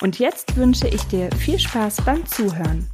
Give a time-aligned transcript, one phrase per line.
[0.00, 2.88] Und jetzt wünsche ich dir viel Spaß beim Zuhören.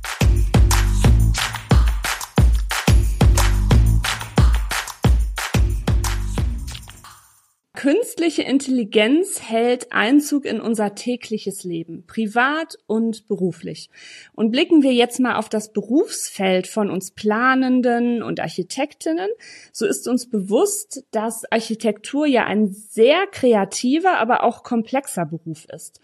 [7.74, 13.90] Künstliche Intelligenz hält Einzug in unser tägliches Leben, privat und beruflich.
[14.34, 19.28] Und blicken wir jetzt mal auf das Berufsfeld von uns Planenden und Architektinnen,
[19.72, 26.00] so ist uns bewusst, dass Architektur ja ein sehr kreativer, aber auch komplexer Beruf ist.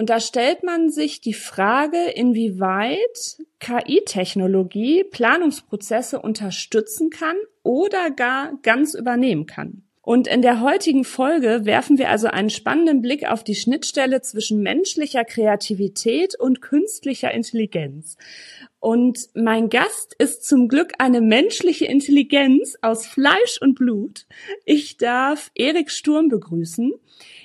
[0.00, 8.94] Und da stellt man sich die Frage, inwieweit KI-Technologie Planungsprozesse unterstützen kann oder gar ganz
[8.94, 9.82] übernehmen kann.
[10.00, 14.62] Und in der heutigen Folge werfen wir also einen spannenden Blick auf die Schnittstelle zwischen
[14.62, 18.16] menschlicher Kreativität und künstlicher Intelligenz.
[18.78, 24.24] Und mein Gast ist zum Glück eine menschliche Intelligenz aus Fleisch und Blut.
[24.64, 26.94] Ich darf Erik Sturm begrüßen.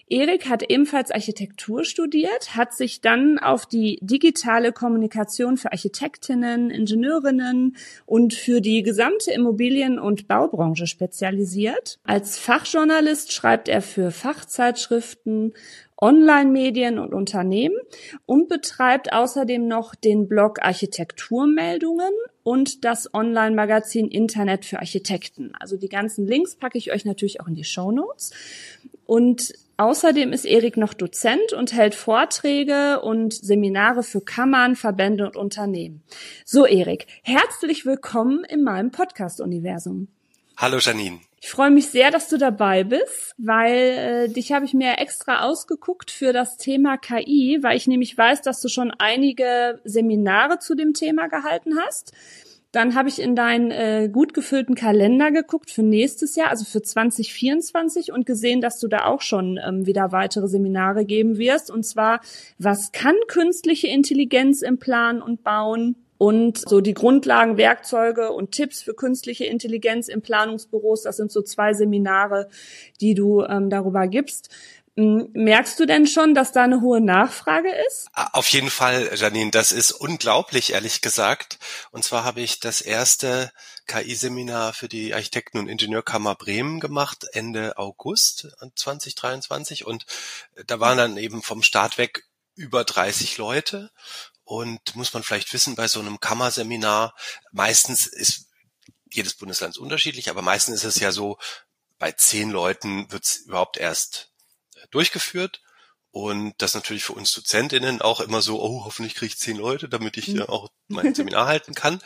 [0.08, 7.76] Erik hat ebenfalls Architektur studiert, hat sich dann auf die digitale Kommunikation für Architektinnen, Ingenieurinnen
[8.06, 11.98] und für die gesamte Immobilien- und Baubranche spezialisiert.
[12.04, 15.54] Als Fachjournalist schreibt er für Fachzeitschriften,
[16.06, 17.78] Online-Medien und Unternehmen
[18.28, 22.12] und betreibt außerdem noch den Blog Architekturmeldungen
[22.44, 25.54] und das Online-Magazin Internet für Architekten.
[25.60, 28.32] Also die ganzen Links packe ich euch natürlich auch in die Show Notes.
[29.08, 35.36] Und Außerdem ist Erik noch Dozent und hält Vorträge und Seminare für Kammern, Verbände und
[35.36, 36.02] Unternehmen.
[36.46, 40.08] So, Erik, herzlich willkommen in meinem Podcast-Universum.
[40.56, 41.20] Hallo Janine.
[41.46, 45.44] Ich freue mich sehr, dass du dabei bist, weil äh, dich habe ich mir extra
[45.44, 50.74] ausgeguckt für das Thema KI, weil ich nämlich weiß, dass du schon einige Seminare zu
[50.74, 52.14] dem Thema gehalten hast.
[52.72, 56.82] Dann habe ich in deinen äh, gut gefüllten Kalender geguckt für nächstes Jahr, also für
[56.82, 61.70] 2024 und gesehen, dass du da auch schon ähm, wieder weitere Seminare geben wirst.
[61.70, 62.22] Und zwar,
[62.58, 66.05] was kann künstliche Intelligenz im Plan und Bauen?
[66.18, 71.42] Und so die Grundlagen, Werkzeuge und Tipps für künstliche Intelligenz in Planungsbüros, das sind so
[71.42, 72.50] zwei Seminare,
[73.02, 74.50] die du ähm, darüber gibst.
[74.98, 78.08] Merkst du denn schon, dass da eine hohe Nachfrage ist?
[78.14, 81.60] Auf jeden Fall, Janine, das ist unglaublich, ehrlich gesagt.
[81.92, 83.52] Und zwar habe ich das erste
[83.88, 89.86] KI-Seminar für die Architekten- und Ingenieurkammer Bremen gemacht, Ende August 2023.
[89.86, 90.06] Und
[90.66, 92.24] da waren dann eben vom Start weg
[92.56, 93.92] über 30 Leute.
[94.46, 97.16] Und muss man vielleicht wissen, bei so einem Kammerseminar,
[97.52, 98.46] meistens ist
[99.12, 101.38] jedes Bundesland unterschiedlich, aber meistens ist es ja so,
[101.98, 104.32] bei zehn Leuten wird es überhaupt erst
[104.92, 105.62] durchgeführt.
[106.12, 109.90] Und das natürlich für uns Dozentinnen auch immer so, oh, hoffentlich kriege ich zehn Leute,
[109.90, 110.38] damit ich mhm.
[110.38, 112.02] ja auch mein Seminar halten kann.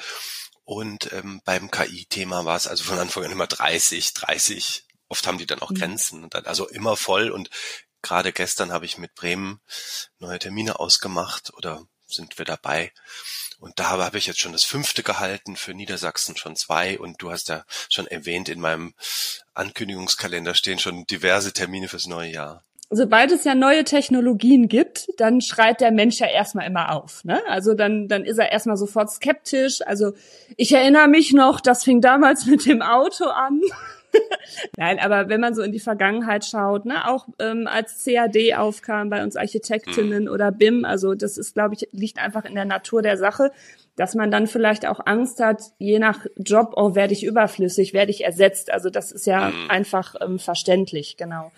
[0.64, 4.86] Und ähm, beim KI-Thema war es also von Anfang an immer 30, 30.
[5.10, 5.76] Oft haben die dann auch mhm.
[5.76, 6.24] Grenzen.
[6.24, 7.32] Und dann, also immer voll.
[7.32, 7.50] Und
[8.02, 9.60] gerade gestern habe ich mit Bremen
[10.20, 12.92] neue Termine ausgemacht oder sind wir dabei.
[13.60, 16.98] Und da habe ich jetzt schon das fünfte gehalten, für Niedersachsen schon zwei.
[16.98, 18.94] Und du hast ja schon erwähnt, in meinem
[19.54, 25.42] Ankündigungskalender stehen schon diverse Termine fürs neue Jahr sobald es ja neue Technologien gibt, dann
[25.42, 27.24] schreit der Mensch ja erstmal immer auf.
[27.24, 27.42] Ne?
[27.48, 29.82] Also dann, dann ist er erstmal sofort skeptisch.
[29.86, 30.14] Also
[30.58, 33.62] ich erinnere mich noch, das fing damals mit dem Auto an.
[34.78, 39.10] Nein, aber wenn man so in die Vergangenheit schaut, ne, auch ähm, als CAD aufkam
[39.10, 40.30] bei uns Architektinnen mhm.
[40.30, 43.52] oder BIM, also das ist, glaube ich, liegt einfach in der Natur der Sache,
[43.96, 48.12] dass man dann vielleicht auch Angst hat, je nach Job, oh, werde ich überflüssig, werde
[48.12, 48.72] ich ersetzt.
[48.72, 49.70] Also das ist ja mhm.
[49.70, 51.52] einfach ähm, verständlich, genau.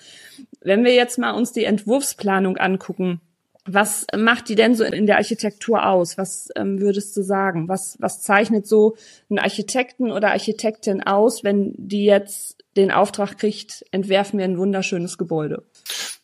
[0.61, 3.21] Wenn wir jetzt mal uns die Entwurfsplanung angucken,
[3.65, 6.17] was macht die denn so in der Architektur aus?
[6.17, 7.67] Was ähm, würdest du sagen?
[7.67, 8.95] Was, was zeichnet so
[9.29, 15.17] einen Architekten oder Architektin aus, wenn die jetzt den Auftrag kriegt, entwerfen wir ein wunderschönes
[15.17, 15.63] Gebäude?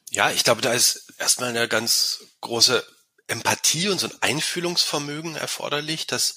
[0.10, 2.84] Ja, ich glaube, da ist erstmal eine ganz große
[3.28, 6.36] Empathie und so ein Einfühlungsvermögen erforderlich, dass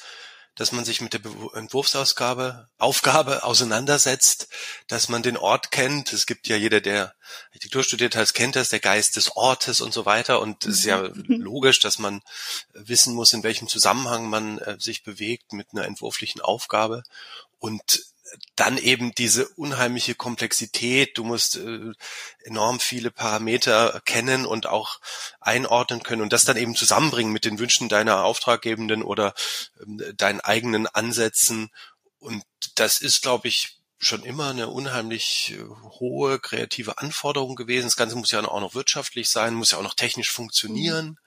[0.55, 1.21] dass man sich mit der
[1.55, 4.49] Entwurfsausgabe, Aufgabe auseinandersetzt,
[4.89, 6.13] dass man den Ort kennt.
[6.13, 7.15] Es gibt ja jeder, der
[7.49, 10.41] Architektur studiert hat, kennt das, der Geist des Ortes und so weiter.
[10.41, 11.25] Und es ist ja mhm.
[11.29, 12.21] logisch, dass man
[12.73, 17.05] wissen muss, in welchem Zusammenhang man äh, sich bewegt mit einer entwurflichen Aufgabe.
[17.59, 18.05] Und
[18.57, 21.17] dann eben diese unheimliche Komplexität.
[21.17, 21.93] Du musst äh,
[22.45, 25.01] enorm viele Parameter kennen und auch
[25.41, 29.35] einordnen können und das dann eben zusammenbringen mit den Wünschen deiner Auftraggebenden oder
[29.83, 31.71] ähm, deinen eigenen Ansätzen.
[32.19, 32.45] Und
[32.75, 35.63] das ist, glaube ich, schon immer eine unheimlich äh,
[35.99, 37.87] hohe kreative Anforderung gewesen.
[37.87, 41.19] Das Ganze muss ja auch noch wirtschaftlich sein, muss ja auch noch technisch funktionieren.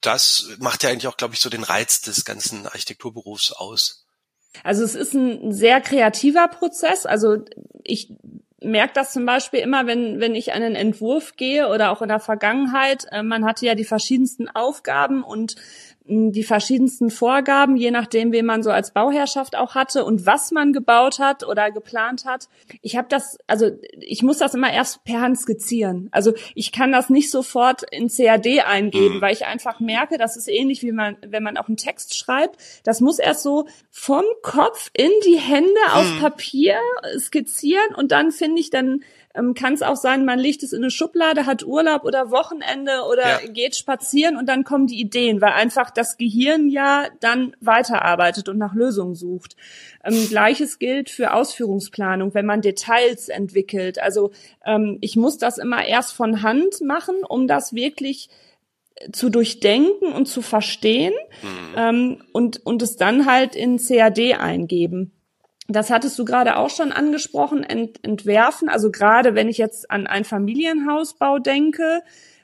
[0.00, 4.01] Das macht ja eigentlich auch, glaube ich, so den Reiz des ganzen Architekturberufs aus.
[4.64, 7.06] Also es ist ein sehr kreativer Prozess.
[7.06, 7.38] Also
[7.82, 8.12] ich
[8.60, 12.20] merke das zum Beispiel immer, wenn, wenn ich einen Entwurf gehe oder auch in der
[12.20, 13.06] Vergangenheit.
[13.10, 15.56] Äh, man hatte ja die verschiedensten Aufgaben und
[16.06, 20.72] die verschiedensten Vorgaben, je nachdem, wen man so als Bauherrschaft auch hatte und was man
[20.72, 22.48] gebaut hat oder geplant hat.
[22.80, 23.70] Ich habe das, also
[24.00, 26.08] ich muss das immer erst per Hand skizzieren.
[26.10, 29.20] Also ich kann das nicht sofort in CAD eingeben, mhm.
[29.20, 32.56] weil ich einfach merke, das ist ähnlich wie man, wenn man auch einen Text schreibt.
[32.84, 35.92] Das muss erst so vom Kopf in die Hände mhm.
[35.92, 36.78] auf Papier
[37.18, 39.02] skizzieren und dann finde ich dann
[39.34, 43.02] ähm, kann es auch sein, man legt es in eine Schublade, hat Urlaub oder Wochenende
[43.10, 43.48] oder ja.
[43.48, 48.58] geht spazieren und dann kommen die Ideen, weil einfach das Gehirn ja dann weiterarbeitet und
[48.58, 49.56] nach Lösungen sucht.
[50.04, 53.98] Ähm, Gleiches gilt für Ausführungsplanung, wenn man Details entwickelt.
[53.98, 54.32] Also
[54.64, 58.28] ähm, ich muss das immer erst von Hand machen, um das wirklich
[59.12, 61.74] zu durchdenken und zu verstehen mhm.
[61.76, 65.12] ähm, und, und es dann halt in CAD eingeben
[65.68, 68.68] das hattest du gerade auch schon angesprochen, ent, entwerfen.
[68.68, 72.02] Also gerade wenn ich jetzt an ein Familienhausbau denke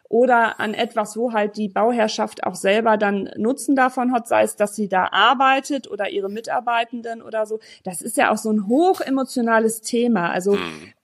[0.08, 4.56] oder an etwas, wo halt die Bauherrschaft auch selber dann Nutzen davon hat, sei es,
[4.56, 7.58] dass sie da arbeitet oder ihre Mitarbeitenden oder so.
[7.84, 10.30] Das ist ja auch so ein hochemotionales Thema.
[10.30, 10.56] Also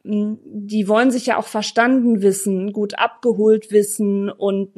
[0.04, 0.38] mhm.
[0.44, 4.74] die wollen sich ja auch verstanden wissen, gut abgeholt wissen und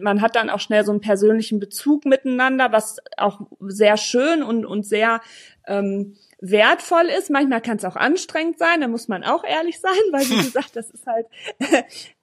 [0.00, 4.64] man hat dann auch schnell so einen persönlichen Bezug miteinander, was auch sehr schön und,
[4.64, 5.20] und sehr
[5.66, 7.30] ähm, wertvoll ist.
[7.30, 10.76] Manchmal kann es auch anstrengend sein, da muss man auch ehrlich sein, weil wie gesagt,
[10.76, 11.26] das ist halt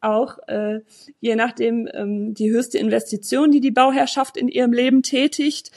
[0.02, 0.82] auch äh,
[1.20, 5.72] je nachdem ähm, die höchste Investition, die die Bauherrschaft in ihrem Leben tätigt.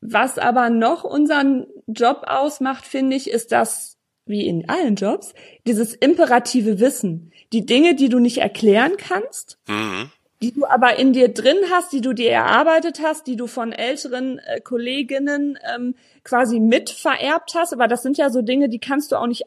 [0.00, 3.96] Was aber noch unseren Job ausmacht, finde ich, ist das,
[4.26, 5.32] wie in allen Jobs,
[5.66, 7.32] dieses imperative Wissen.
[7.52, 10.10] Die Dinge, die du nicht erklären kannst, mhm
[10.42, 13.72] die du aber in dir drin hast, die du dir erarbeitet hast, die du von
[13.72, 15.94] älteren äh, Kolleginnen ähm,
[16.24, 17.72] quasi mit vererbt hast.
[17.72, 19.44] Aber das sind ja so Dinge, die kannst du auch nicht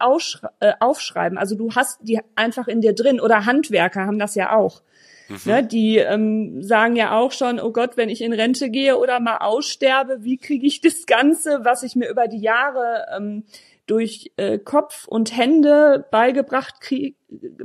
[0.60, 1.38] äh, aufschreiben.
[1.38, 3.20] Also du hast die einfach in dir drin.
[3.20, 4.82] Oder Handwerker haben das ja auch.
[5.28, 5.40] Mhm.
[5.46, 9.20] Ne, die ähm, sagen ja auch schon, oh Gott, wenn ich in Rente gehe oder
[9.20, 13.44] mal aussterbe, wie kriege ich das Ganze, was ich mir über die Jahre ähm,
[13.86, 16.76] durch äh, Kopf und Hände beigebracht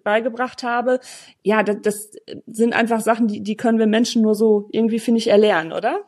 [0.02, 1.00] beigebracht habe.
[1.42, 2.10] Ja, das, das
[2.46, 6.00] sind einfach Sachen, die, die können wir Menschen nur so irgendwie, finde ich, erlernen, oder?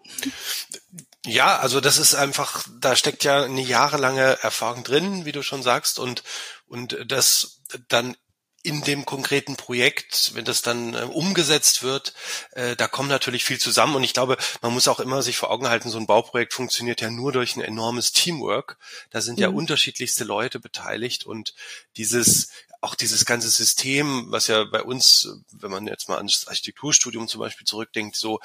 [1.25, 5.63] Ja, also das ist einfach, da steckt ja eine jahrelange Erfahrung drin, wie du schon
[5.63, 6.25] sagst, und,
[6.67, 8.17] und das dann
[8.63, 12.15] in dem konkreten Projekt, wenn das dann äh, umgesetzt wird,
[12.53, 15.51] äh, da kommt natürlich viel zusammen und ich glaube, man muss auch immer sich vor
[15.51, 18.79] Augen halten, so ein Bauprojekt funktioniert ja nur durch ein enormes Teamwork.
[19.11, 19.43] Da sind mhm.
[19.43, 21.55] ja unterschiedlichste Leute beteiligt und
[21.97, 22.51] dieses
[22.81, 27.41] auch dieses ganze System, was ja bei uns, wenn man jetzt mal ans Architekturstudium zum
[27.41, 28.41] Beispiel zurückdenkt, so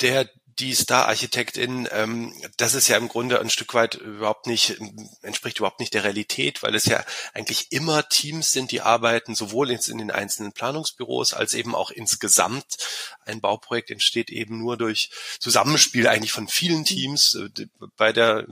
[0.00, 4.76] der die Star-Architektin, ähm, das ist ja im Grunde ein Stück weit überhaupt nicht,
[5.22, 9.70] entspricht überhaupt nicht der Realität, weil es ja eigentlich immer Teams sind, die arbeiten, sowohl
[9.70, 12.76] in, in den einzelnen Planungsbüros als eben auch insgesamt.
[13.24, 18.46] Ein Bauprojekt entsteht eben nur durch Zusammenspiel eigentlich von vielen Teams, äh, bei der,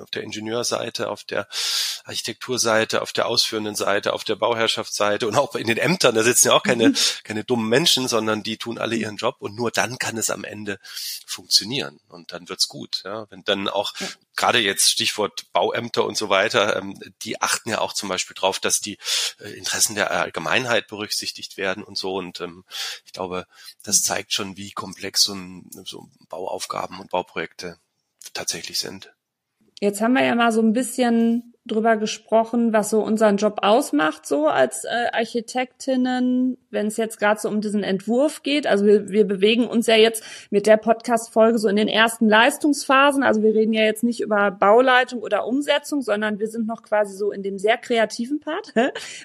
[0.00, 1.48] auf der Ingenieurseite, auf der
[2.04, 6.48] Architekturseite, auf der ausführenden Seite, auf der Bauherrschaftsseite und auch in den Ämtern, da sitzen
[6.48, 6.96] ja auch keine, mhm.
[7.24, 10.44] keine dummen Menschen, sondern die tun alle ihren Job und nur dann kann es am
[10.44, 10.78] Ende
[11.36, 13.02] funktionieren und dann wird's gut.
[13.04, 13.26] Ja?
[13.30, 14.06] Wenn dann auch ja.
[14.36, 18.58] gerade jetzt Stichwort Bauämter und so weiter, ähm, die achten ja auch zum Beispiel drauf,
[18.58, 18.98] dass die
[19.38, 22.14] äh, Interessen der Allgemeinheit berücksichtigt werden und so.
[22.14, 22.64] Und ähm,
[23.04, 23.46] ich glaube,
[23.82, 27.78] das zeigt schon, wie komplex so, ein, so Bauaufgaben und Bauprojekte
[28.32, 29.12] tatsächlich sind.
[29.80, 34.26] Jetzt haben wir ja mal so ein bisschen drüber gesprochen, was so unseren Job ausmacht,
[34.26, 38.66] so als äh, Architektinnen, wenn es jetzt gerade so um diesen Entwurf geht.
[38.66, 43.22] Also wir, wir bewegen uns ja jetzt mit der Podcast-Folge so in den ersten Leistungsphasen.
[43.22, 47.16] Also wir reden ja jetzt nicht über Bauleitung oder Umsetzung, sondern wir sind noch quasi
[47.16, 48.72] so in dem sehr kreativen Part,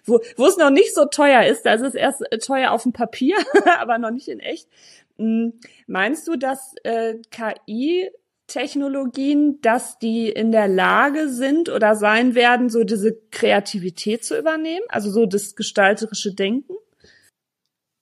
[0.06, 1.66] wo, wo es noch nicht so teuer ist.
[1.66, 3.38] Da ist es erst äh, teuer auf dem Papier,
[3.80, 4.68] aber noch nicht in echt.
[5.18, 5.54] Hm,
[5.88, 8.10] meinst du, dass äh, KI
[8.52, 14.86] Technologien, dass die in der Lage sind oder sein werden, so diese Kreativität zu übernehmen,
[14.90, 16.74] also so das gestalterische Denken?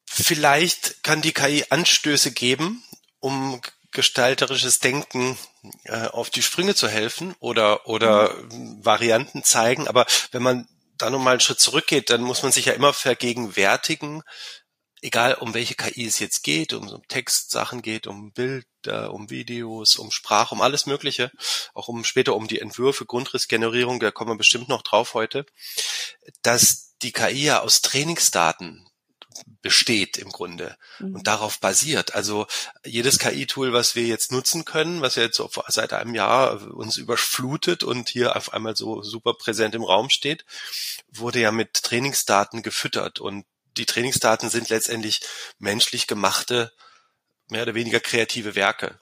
[0.09, 2.83] Vielleicht kann die KI Anstöße geben,
[3.19, 5.37] um gestalterisches Denken
[5.83, 8.83] äh, auf die Sprünge zu helfen oder oder mhm.
[8.83, 9.87] Varianten zeigen.
[9.87, 14.23] Aber wenn man da nochmal einen Schritt zurückgeht, dann muss man sich ja immer vergegenwärtigen,
[15.01, 19.95] egal um welche KI es jetzt geht, um, um Textsachen geht, um Bilder, um Videos,
[19.95, 21.31] um Sprache, um alles Mögliche,
[21.73, 25.45] auch um später um die Entwürfe, Grundrissgenerierung, da kommen wir bestimmt noch drauf heute,
[26.41, 28.89] dass die KI ja aus Trainingsdaten
[29.61, 31.15] besteht im Grunde mhm.
[31.15, 32.15] und darauf basiert.
[32.15, 32.47] Also
[32.85, 36.97] jedes KI-Tool, was wir jetzt nutzen können, was ja jetzt so seit einem Jahr uns
[36.97, 40.45] überflutet und hier auf einmal so super präsent im Raum steht,
[41.09, 43.45] wurde ja mit Trainingsdaten gefüttert und
[43.79, 45.21] die Trainingsdaten sind letztendlich
[45.57, 46.71] menschlich gemachte,
[47.49, 48.99] mehr oder weniger kreative Werke.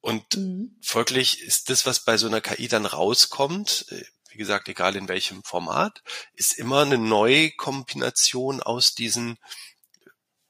[0.00, 0.76] Und mhm.
[0.82, 3.86] folglich ist das, was bei so einer KI dann rauskommt,
[4.30, 6.02] wie gesagt, egal in welchem Format,
[6.34, 9.38] ist immer eine neue Kombination aus diesen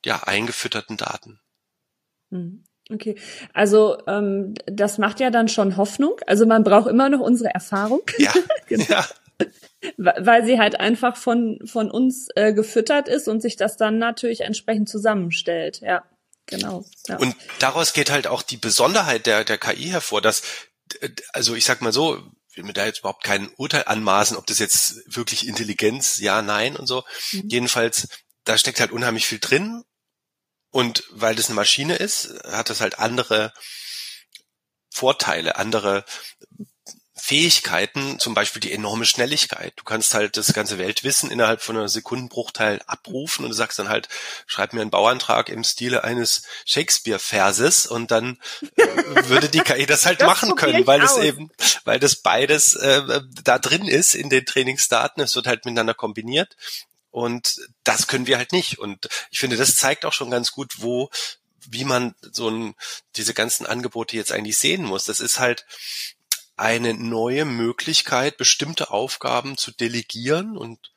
[0.05, 1.41] ja, eingefütterten Daten.
[2.31, 2.65] Mhm.
[2.91, 3.17] Okay,
[3.55, 6.21] also ähm, das macht ja dann schon Hoffnung.
[6.27, 8.03] Also man braucht immer noch unsere Erfahrung.
[8.19, 8.33] Ja,
[8.67, 8.85] genau.
[8.89, 9.07] ja.
[9.97, 14.43] Weil sie halt einfach von, von uns äh, gefüttert ist und sich das dann natürlich
[14.43, 15.81] entsprechend zusammenstellt.
[15.81, 16.05] Ja,
[16.47, 16.85] genau.
[17.09, 17.17] Ja.
[17.17, 20.43] Und daraus geht halt auch die Besonderheit der, der KI hervor, dass,
[21.33, 22.23] also ich sag mal so,
[22.55, 26.77] will mir da jetzt überhaupt kein Urteil anmaßen, ob das jetzt wirklich Intelligenz, ja, nein
[26.77, 27.05] und so.
[27.33, 27.49] Mhm.
[27.49, 28.09] Jedenfalls,
[28.45, 29.85] da steckt halt unheimlich viel drin.
[30.71, 33.53] Und weil das eine Maschine ist, hat das halt andere
[34.91, 36.05] Vorteile, andere
[37.33, 39.73] Fähigkeiten, zum Beispiel die enorme Schnelligkeit.
[39.77, 43.89] Du kannst halt das ganze Weltwissen innerhalb von einer Sekundenbruchteil abrufen und du sagst dann
[43.89, 44.11] halt,
[44.47, 48.39] schreib mir einen Bauantrag im Stile eines Shakespeare-Verses und dann
[48.77, 48.85] äh,
[49.29, 51.51] würde die KI das halt das machen können, weil es eben,
[51.85, 55.23] weil das beides äh, da drin ist in den Trainingsdaten.
[55.23, 56.55] Es wird halt miteinander kombiniert
[57.11, 58.79] und das können wir halt nicht.
[58.79, 61.09] Und ich finde, das zeigt auch schon ganz gut, wo
[61.67, 62.75] wie man so ein,
[63.17, 65.05] diese ganzen Angebote jetzt eigentlich sehen muss.
[65.05, 65.65] Das ist halt,
[66.57, 70.57] eine neue Möglichkeit, bestimmte Aufgaben zu delegieren.
[70.57, 70.93] Und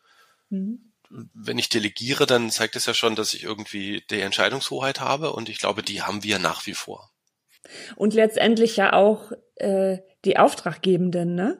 [0.49, 0.91] mhm.
[1.09, 5.33] wenn ich delegiere, dann zeigt es ja schon, dass ich irgendwie die Entscheidungshoheit habe.
[5.33, 7.11] Und ich glaube, die haben wir nach wie vor.
[7.95, 11.57] Und letztendlich ja auch äh, die Auftraggebenden, ne?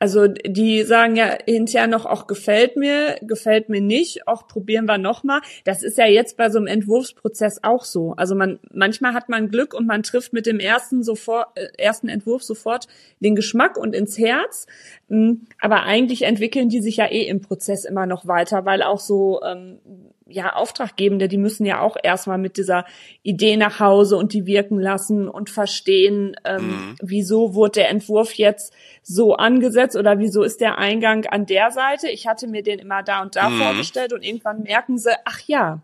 [0.00, 4.96] Also die sagen ja hinterher noch, auch gefällt mir, gefällt mir nicht, auch probieren wir
[4.96, 5.40] nochmal.
[5.64, 8.14] Das ist ja jetzt bei so einem Entwurfsprozess auch so.
[8.16, 12.08] Also man manchmal hat man Glück und man trifft mit dem ersten sofort äh, ersten
[12.08, 12.86] Entwurf sofort
[13.18, 14.66] den Geschmack und ins Herz.
[15.08, 19.00] Hm, aber eigentlich entwickeln die sich ja eh im Prozess immer noch weiter, weil auch
[19.00, 19.80] so ähm,
[20.28, 22.84] ja, Auftraggebende, die müssen ja auch erstmal mit dieser
[23.22, 26.96] Idee nach Hause und die wirken lassen und verstehen, ähm, mhm.
[27.00, 32.08] wieso wurde der Entwurf jetzt so angesetzt oder wieso ist der Eingang an der Seite.
[32.08, 33.58] Ich hatte mir den immer da und da mhm.
[33.58, 35.82] vorgestellt und irgendwann merken sie, ach ja,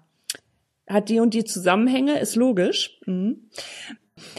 [0.86, 2.98] hat die und die Zusammenhänge, ist logisch.
[3.06, 3.48] Mhm.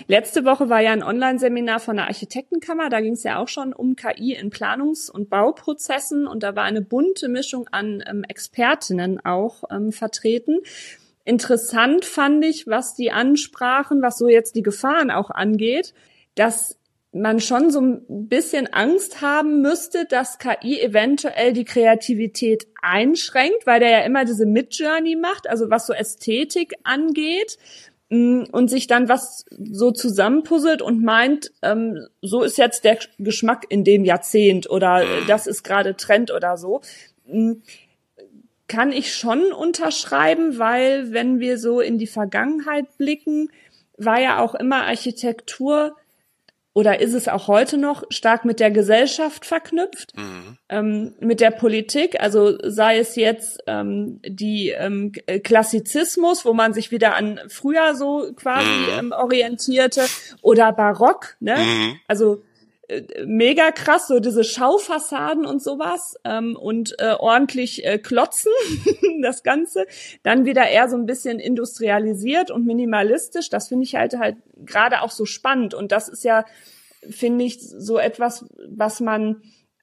[0.08, 2.90] Letzte Woche war ja ein Online-Seminar von der Architektenkammer.
[2.90, 6.28] Da ging es ja auch schon um KI in Planungs- und Bauprozessen.
[6.28, 10.60] Und da war eine bunte Mischung an ähm, Expertinnen auch ähm, vertreten.
[11.24, 15.94] Interessant fand ich, was die ansprachen, was so jetzt die Gefahren auch angeht,
[16.36, 16.78] dass
[17.12, 23.80] man schon so ein bisschen Angst haben müsste, dass KI eventuell die Kreativität einschränkt, weil
[23.80, 27.58] der ja immer diese Mid-Journey macht, also was so Ästhetik angeht
[28.10, 33.84] und sich dann was so zusammenpuzzelt und meint, ähm, so ist jetzt der Geschmack in
[33.84, 35.28] dem Jahrzehnt oder mhm.
[35.28, 36.82] das ist gerade Trend oder so,
[37.26, 37.54] mm,
[38.68, 43.50] kann ich schon unterschreiben, weil wenn wir so in die Vergangenheit blicken,
[43.98, 45.96] war ja auch immer Architektur
[46.76, 50.58] oder ist es auch heute noch stark mit der Gesellschaft verknüpft, mhm.
[50.68, 55.14] ähm, mit der Politik, also sei es jetzt ähm, die ähm,
[55.44, 59.00] Klassizismus, wo man sich wieder an früher so quasi mhm.
[59.00, 60.06] ähm, orientierte,
[60.42, 61.56] oder Barock, ne?
[61.56, 62.00] Mhm.
[62.10, 62.55] Also äh,
[63.26, 68.52] mega krass, so diese Schaufassaden und sowas ähm, und äh, ordentlich äh, klotzen,
[69.22, 69.86] das Ganze.
[70.24, 73.50] Dann wieder eher so ein bisschen industrialisiert und minimalistisch.
[73.50, 75.74] Das finde ich halt halt gerade auch so spannend.
[75.74, 76.46] Und das ist ja,
[77.10, 79.42] finde ich, so etwas, was man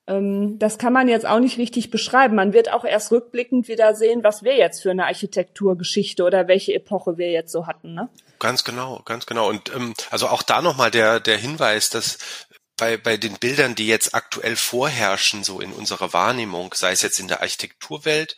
[0.09, 2.35] ähm, das kann man jetzt auch nicht richtig beschreiben.
[2.35, 6.75] Man wird auch erst rückblickend wieder sehen, was wir jetzt für eine Architekturgeschichte oder welche
[6.75, 7.95] Epoche wir jetzt so hatten.
[7.95, 8.09] Ne?
[8.41, 9.49] Ganz genau, ganz genau.
[9.49, 12.49] Und ähm, also auch da nochmal der, der Hinweis, dass
[12.83, 17.21] bei, bei den Bildern, die jetzt aktuell vorherrschen, so in unserer Wahrnehmung, sei es jetzt
[17.21, 18.37] in der Architekturwelt,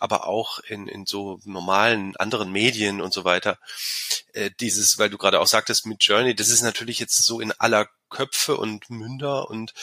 [0.00, 3.56] aber auch in, in so normalen anderen Medien und so weiter,
[4.32, 7.52] äh, dieses, weil du gerade auch sagtest mit Journey, das ist natürlich jetzt so in
[7.52, 9.74] aller Köpfe und Münder und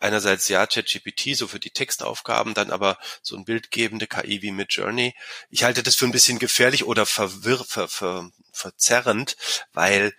[0.00, 4.70] einerseits ja ChatGPT so für die Textaufgaben, dann aber so ein bildgebende KI wie mit
[4.74, 5.14] Journey.
[5.48, 9.38] Ich halte das für ein bisschen gefährlich oder verwirr, ver, ver, verzerrend,
[9.72, 10.12] weil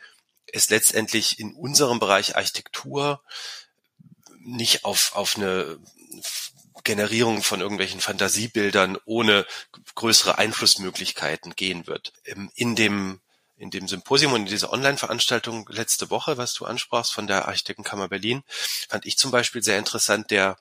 [0.54, 3.22] es letztendlich in unserem Bereich Architektur
[4.40, 5.80] nicht auf, auf eine
[6.84, 9.46] Generierung von irgendwelchen Fantasiebildern ohne
[9.96, 12.14] größere Einflussmöglichkeiten gehen wird.
[12.56, 13.22] In dem
[13.58, 18.08] in dem Symposium und in dieser Online-Veranstaltung letzte Woche, was du ansprachst von der Architektenkammer
[18.08, 18.42] Berlin,
[18.90, 20.58] fand ich zum Beispiel sehr interessant, der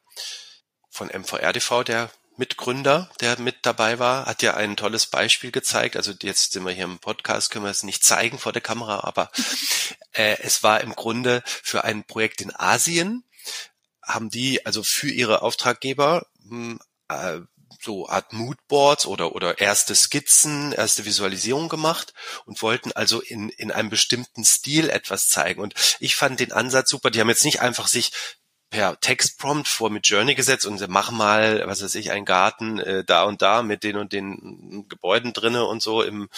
[0.90, 5.97] von MVRDV, der Mitgründer, der mit dabei war, hat ja ein tolles Beispiel gezeigt.
[5.97, 9.01] Also jetzt sind wir hier im Podcast, können wir es nicht zeigen vor der Kamera,
[9.05, 9.31] aber
[10.13, 13.25] äh, es war im Grunde für ein Projekt in Asien,
[14.03, 17.41] haben die also für ihre Auftraggeber hm, äh,
[17.83, 22.13] so Art Moodboards oder, oder erste Skizzen, erste Visualisierung gemacht
[22.45, 25.61] und wollten also in, in einem bestimmten Stil etwas zeigen.
[25.61, 27.11] Und ich fand den Ansatz super.
[27.11, 28.13] Die haben jetzt nicht einfach sich
[28.71, 33.05] per Textprompt vor mit Journey gesetzt und mach mal, was weiß ich, einen Garten äh,
[33.05, 36.29] da und da mit den und den Gebäuden drinne und so im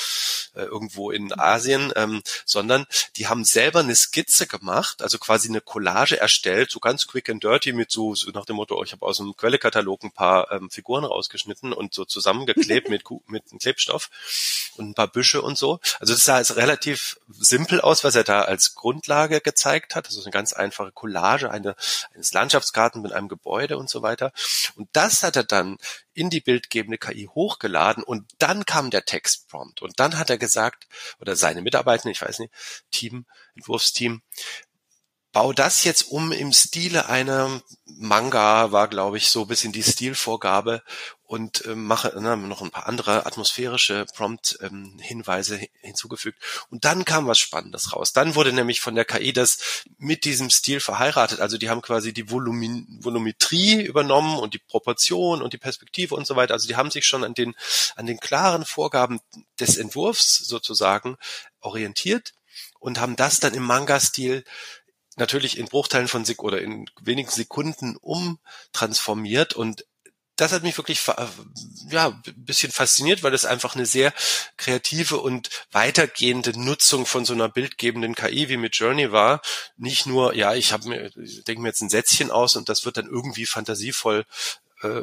[0.54, 2.86] äh, irgendwo in Asien, ähm, sondern
[3.16, 7.42] die haben selber eine Skizze gemacht, also quasi eine Collage erstellt, so ganz quick and
[7.42, 10.50] dirty mit so, so nach dem Motto, oh, ich habe aus dem Quellekatalog ein paar
[10.52, 14.10] ähm, Figuren rausgeschnitten und so zusammengeklebt mit mit einem Klebstoff
[14.76, 15.80] und ein paar Büsche und so.
[16.00, 20.06] Also das sah jetzt relativ simpel aus, was er da als Grundlage gezeigt hat.
[20.06, 21.76] Das ist eine ganz einfache Collage, eine,
[22.14, 24.32] eine eines Landschaftsgartens mit einem Gebäude und so weiter.
[24.76, 25.76] Und das hat er dann
[26.14, 30.86] in die bildgebende KI hochgeladen und dann kam der Textprompt und dann hat er gesagt,
[31.18, 32.52] oder seine Mitarbeiter, ich weiß nicht,
[32.90, 33.26] Team,
[33.56, 34.22] Entwurfsteam,
[35.32, 39.82] bau das jetzt um im Stile einer Manga, war glaube ich so bis in die
[39.82, 40.82] Stilvorgabe
[41.32, 46.38] und äh, mache na, noch ein paar andere atmosphärische Prompt-Hinweise ähm, hinzugefügt.
[46.68, 48.12] Und dann kam was Spannendes raus.
[48.12, 51.40] Dann wurde nämlich von der KI das mit diesem Stil verheiratet.
[51.40, 56.26] Also die haben quasi die Volumin Volumetrie übernommen und die Proportion und die Perspektive und
[56.26, 56.52] so weiter.
[56.52, 57.54] Also die haben sich schon an den,
[57.96, 59.20] an den klaren Vorgaben
[59.58, 61.16] des Entwurfs sozusagen
[61.60, 62.34] orientiert
[62.78, 64.44] und haben das dann im Manga-Stil
[65.22, 69.86] natürlich in Bruchteilen von Sek oder in wenigen Sekunden umtransformiert und
[70.36, 71.00] das hat mich wirklich
[71.90, 74.12] ja ein bisschen fasziniert, weil es einfach eine sehr
[74.56, 79.42] kreative und weitergehende Nutzung von so einer bildgebenden KI wie mit Journey war.
[79.76, 81.10] Nicht nur, ja, ich habe mir,
[81.46, 84.24] denke mir jetzt ein Sätzchen aus und das wird dann irgendwie fantasievoll
[84.82, 85.02] äh,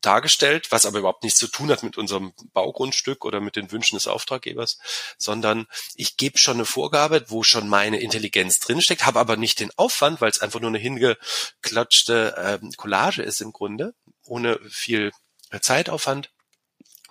[0.00, 3.96] dargestellt, was aber überhaupt nichts zu tun hat mit unserem Baugrundstück oder mit den Wünschen
[3.96, 4.78] des Auftraggebers,
[5.18, 9.70] sondern ich gebe schon eine Vorgabe, wo schon meine Intelligenz drinsteckt, habe aber nicht den
[9.76, 15.12] Aufwand, weil es einfach nur eine hingeklatschte äh, Collage ist im Grunde, ohne viel
[15.60, 16.30] Zeitaufwand.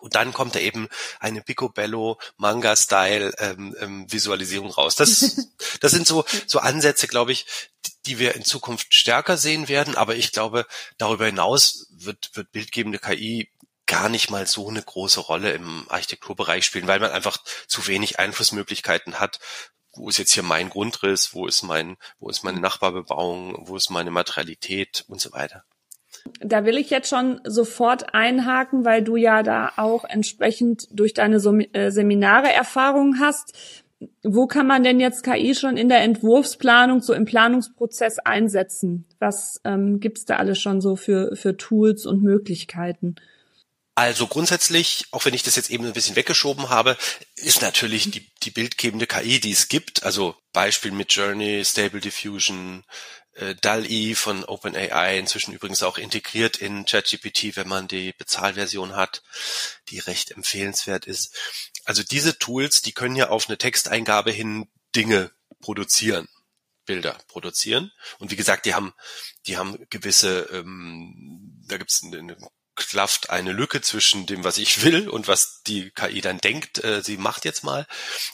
[0.02, 0.88] Und dann kommt da eben
[1.20, 4.96] eine Picobello Manga-Style ähm, ähm, Visualisierung raus.
[4.96, 5.48] Das,
[5.80, 7.46] das sind so, so Ansätze, glaube ich,
[8.06, 9.96] die wir in Zukunft stärker sehen werden.
[9.96, 10.66] Aber ich glaube,
[10.98, 13.52] darüber hinaus wird, wird bildgebende KI
[13.90, 18.20] gar nicht mal so eine große Rolle im Architekturbereich spielen, weil man einfach zu wenig
[18.20, 19.40] Einflussmöglichkeiten hat.
[19.94, 21.34] Wo ist jetzt hier mein Grundriss?
[21.34, 23.68] Wo ist mein, wo ist meine Nachbarbebauung?
[23.68, 25.66] Wo ist meine Materialität und so weiter?
[26.40, 31.38] Da will ich jetzt schon sofort einhaken, weil du ja da auch entsprechend durch deine
[31.74, 33.54] äh, Seminare Erfahrungen hast.
[34.24, 39.06] Wo kann man denn jetzt KI schon in der Entwurfsplanung, so im Planungsprozess einsetzen?
[39.20, 43.16] Was ähm, gibt's da alles schon so für, für Tools und Möglichkeiten?
[44.00, 46.96] Also grundsätzlich, auch wenn ich das jetzt eben ein bisschen weggeschoben habe,
[47.36, 52.86] ist natürlich die, die bildgebende KI, die es gibt, also Beispiel mit Journey, Stable Diffusion,
[53.40, 59.24] äh, DAL-E von OpenAI inzwischen übrigens auch integriert in ChatGPT, wenn man die Bezahlversion hat,
[59.90, 61.36] die recht empfehlenswert ist.
[61.86, 66.28] Also diese Tools, die können ja auf eine Texteingabe hin Dinge produzieren.
[66.86, 67.92] Bilder produzieren.
[68.18, 68.94] Und wie gesagt, die haben,
[69.46, 72.36] die haben gewisse, ähm, da gibt es eine,
[72.80, 77.02] klafft eine Lücke zwischen dem, was ich will und was die KI dann denkt, äh,
[77.04, 77.86] sie macht jetzt mal.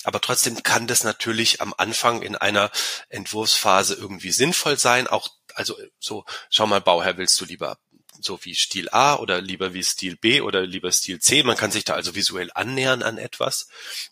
[0.04, 2.72] Aber trotzdem kann das natürlich am Anfang in einer
[3.10, 5.08] Entwurfsphase irgendwie sinnvoll sein.
[5.08, 7.78] Auch, also so, schau mal, Bauherr, willst du lieber
[8.22, 11.44] so wie Stil A oder lieber wie Stil B oder lieber Stil C.
[11.44, 13.68] Man kann sich da also visuell annähern an etwas.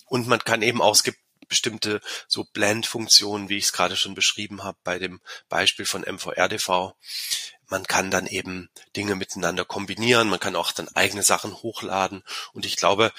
[0.05, 4.15] Und man kann eben auch, es gibt bestimmte so Blend-Funktionen, wie ich es gerade schon
[4.15, 6.93] beschrieben habe bei dem Beispiel von MVRDV
[7.73, 12.67] man kann dann eben Dinge miteinander kombinieren, man kann auch dann eigene Sachen hochladen und
[12.67, 13.11] ich glaube,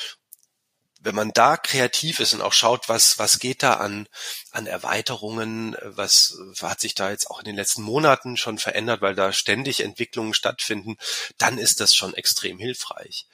[1.00, 4.08] wenn man da kreativ ist und auch schaut, was, was geht da an,
[4.52, 9.16] an Erweiterungen, was hat sich da jetzt auch in den letzten Monaten schon verändert, weil
[9.16, 10.98] da ständig Entwicklungen stattfinden,
[11.36, 13.26] dann ist das schon extrem hilfreich.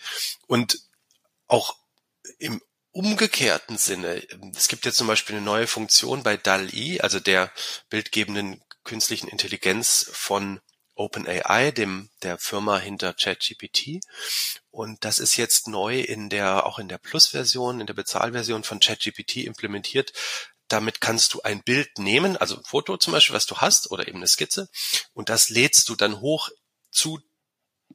[0.47, 0.79] Und
[1.49, 1.77] auch
[2.39, 7.53] im umgekehrten Sinne, es gibt jetzt zum Beispiel eine neue Funktion bei DAL-E, also der
[7.91, 10.61] bildgebenden künstlichen Intelligenz von
[11.01, 14.01] OpenAI, dem der Firma hinter ChatGPT.
[14.71, 18.81] Und das ist jetzt neu in der auch in der Plus-Version, in der Bezahlversion von
[18.81, 20.13] ChatGPT implementiert.
[20.71, 24.07] damit kannst du ein Bild nehmen, also ein Foto zum Beispiel, was du hast, oder
[24.07, 24.69] eben eine Skizze,
[25.13, 26.49] und das lädst du dann hoch
[26.91, 27.21] zu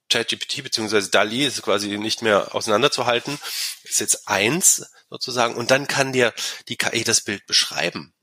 [0.10, 3.40] ChatGPT beziehungsweise DALI ist quasi nicht mehr auseinanderzuhalten,
[3.84, 6.34] ist jetzt eins sozusagen, und dann kann dir
[6.68, 8.14] die KI das Bild beschreiben.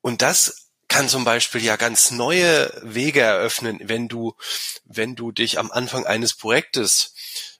[0.00, 0.61] Und das
[0.92, 4.36] kann zum Beispiel ja ganz neue Wege eröffnen, wenn du,
[4.84, 7.14] wenn du dich am Anfang eines Projektes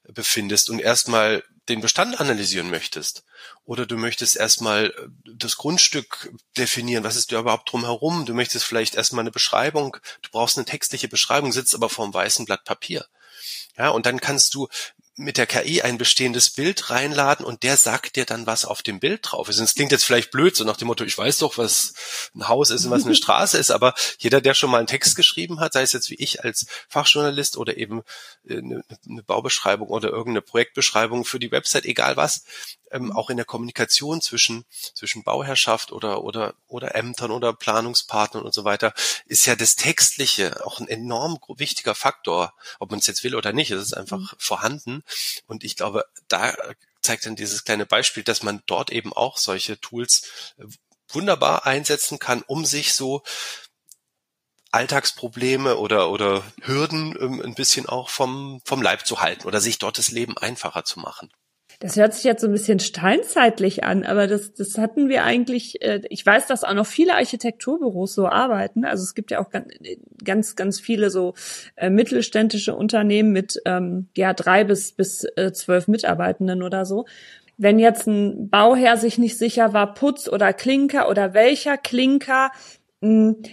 [0.05, 3.25] befindest und erstmal den Bestand analysieren möchtest.
[3.64, 8.27] Oder du möchtest erstmal äh, das Grundstück definieren, was ist da überhaupt drumherum.
[8.27, 12.12] Du möchtest vielleicht erstmal eine Beschreibung, du brauchst eine textliche Beschreibung, sitzt aber vor einem
[12.12, 13.07] weißen Blatt Papier.
[13.79, 14.68] Ja, und dann kannst du
[15.16, 18.98] mit der KI ein bestehendes Bild reinladen und der sagt dir dann, was auf dem
[18.98, 19.59] Bild drauf ist.
[19.59, 21.92] Und es klingt jetzt vielleicht blöd, so nach dem Motto, ich weiß doch, was
[22.35, 25.14] ein Haus ist und was eine Straße ist, aber jeder, der schon mal einen Text
[25.14, 28.03] geschrieben hat, sei es jetzt wie ich als Fachjournalist oder eben
[28.48, 32.44] eine, eine Baubeschreibung oder irgendeine Projektbeschreibung für die Website, egal was,
[32.92, 38.55] ähm, auch in der Kommunikation zwischen, zwischen Bauherrschaft oder, oder, oder Ämtern oder Planungspartnern und
[38.55, 38.94] so weiter,
[39.26, 43.52] ist ja das Textliche auch ein enorm wichtiger Faktor, ob man es jetzt will oder
[43.52, 43.70] nicht.
[43.70, 44.37] Es ist einfach mhm.
[44.38, 45.05] vorhanden.
[45.46, 46.55] Und ich glaube, da
[47.00, 50.64] zeigt dann dieses kleine Beispiel, dass man dort eben auch solche Tools äh,
[51.09, 53.22] wunderbar einsetzen kann, um sich so
[54.70, 59.78] Alltagsprobleme oder, oder Hürden ähm, ein bisschen auch vom, vom Leib zu halten oder sich
[59.78, 61.31] dort das Leben einfacher zu machen.
[61.83, 65.83] Das hört sich jetzt so ein bisschen steinzeitlich an, aber das, das hatten wir eigentlich,
[65.83, 68.85] äh, ich weiß, dass auch noch viele Architekturbüros so arbeiten.
[68.85, 69.51] Also es gibt ja auch
[70.23, 71.35] ganz, ganz viele so
[71.75, 77.05] äh, mittelständische Unternehmen mit ähm, ja drei bis, bis äh, zwölf Mitarbeitenden oder so.
[77.59, 82.53] Wenn jetzt ein Bauherr sich nicht sicher war, Putz oder Klinker oder welcher Klinker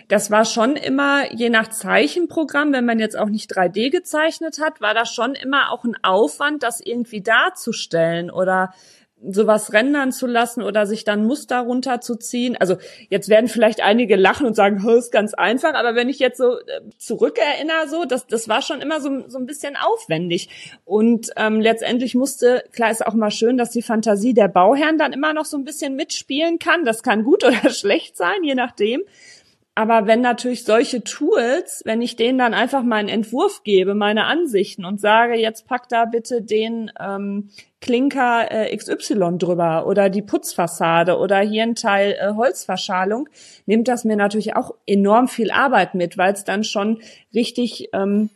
[0.08, 4.80] das war schon immer, je nach Zeichenprogramm, wenn man jetzt auch nicht 3D gezeichnet hat,
[4.80, 8.74] war das schon immer auch ein Aufwand, das irgendwie darzustellen oder
[9.22, 12.56] sowas rendern zu lassen oder sich dann Muster runterzuziehen.
[12.58, 12.78] Also
[13.10, 16.58] jetzt werden vielleicht einige lachen und sagen, ist ganz einfach, aber wenn ich jetzt so
[16.60, 20.50] äh, zurückerinnere, so, das, das war schon immer so, so ein bisschen aufwendig.
[20.86, 25.12] Und ähm, letztendlich musste, klar ist auch mal schön, dass die Fantasie der Bauherren dann
[25.12, 26.86] immer noch so ein bisschen mitspielen kann.
[26.86, 29.02] Das kann gut oder schlecht sein, je nachdem.
[29.80, 34.26] Aber wenn natürlich solche Tools, wenn ich denen dann einfach mal einen Entwurf gebe, meine
[34.26, 40.22] Ansichten und sage, jetzt pack da bitte den ähm, Klinker äh, XY drüber oder die
[40.22, 43.30] Putzfassade oder hier ein Teil äh, Holzverschalung,
[43.68, 47.02] nimmt das mir natürlich auch enorm viel Arbeit mit, weil es dann schon
[47.34, 48.30] richtig ähm,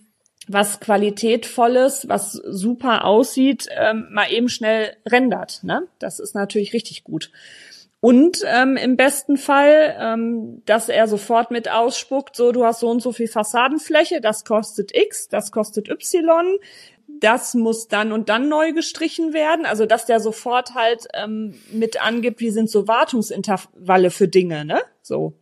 [0.47, 5.59] was qualitätvolles, was super aussieht, ähm, mal eben schnell rendert.
[5.63, 5.89] Ne?
[5.99, 7.31] Das ist natürlich richtig gut.
[8.03, 12.89] Und ähm, im besten Fall, ähm, dass er sofort mit ausspuckt, so du hast so
[12.89, 16.57] und so viel Fassadenfläche, das kostet X, das kostet Y,
[17.07, 19.65] das muss dann und dann neu gestrichen werden.
[19.65, 24.81] Also dass der sofort halt ähm, mit angibt, wie sind so Wartungsintervalle für Dinge, ne?
[25.01, 25.35] So.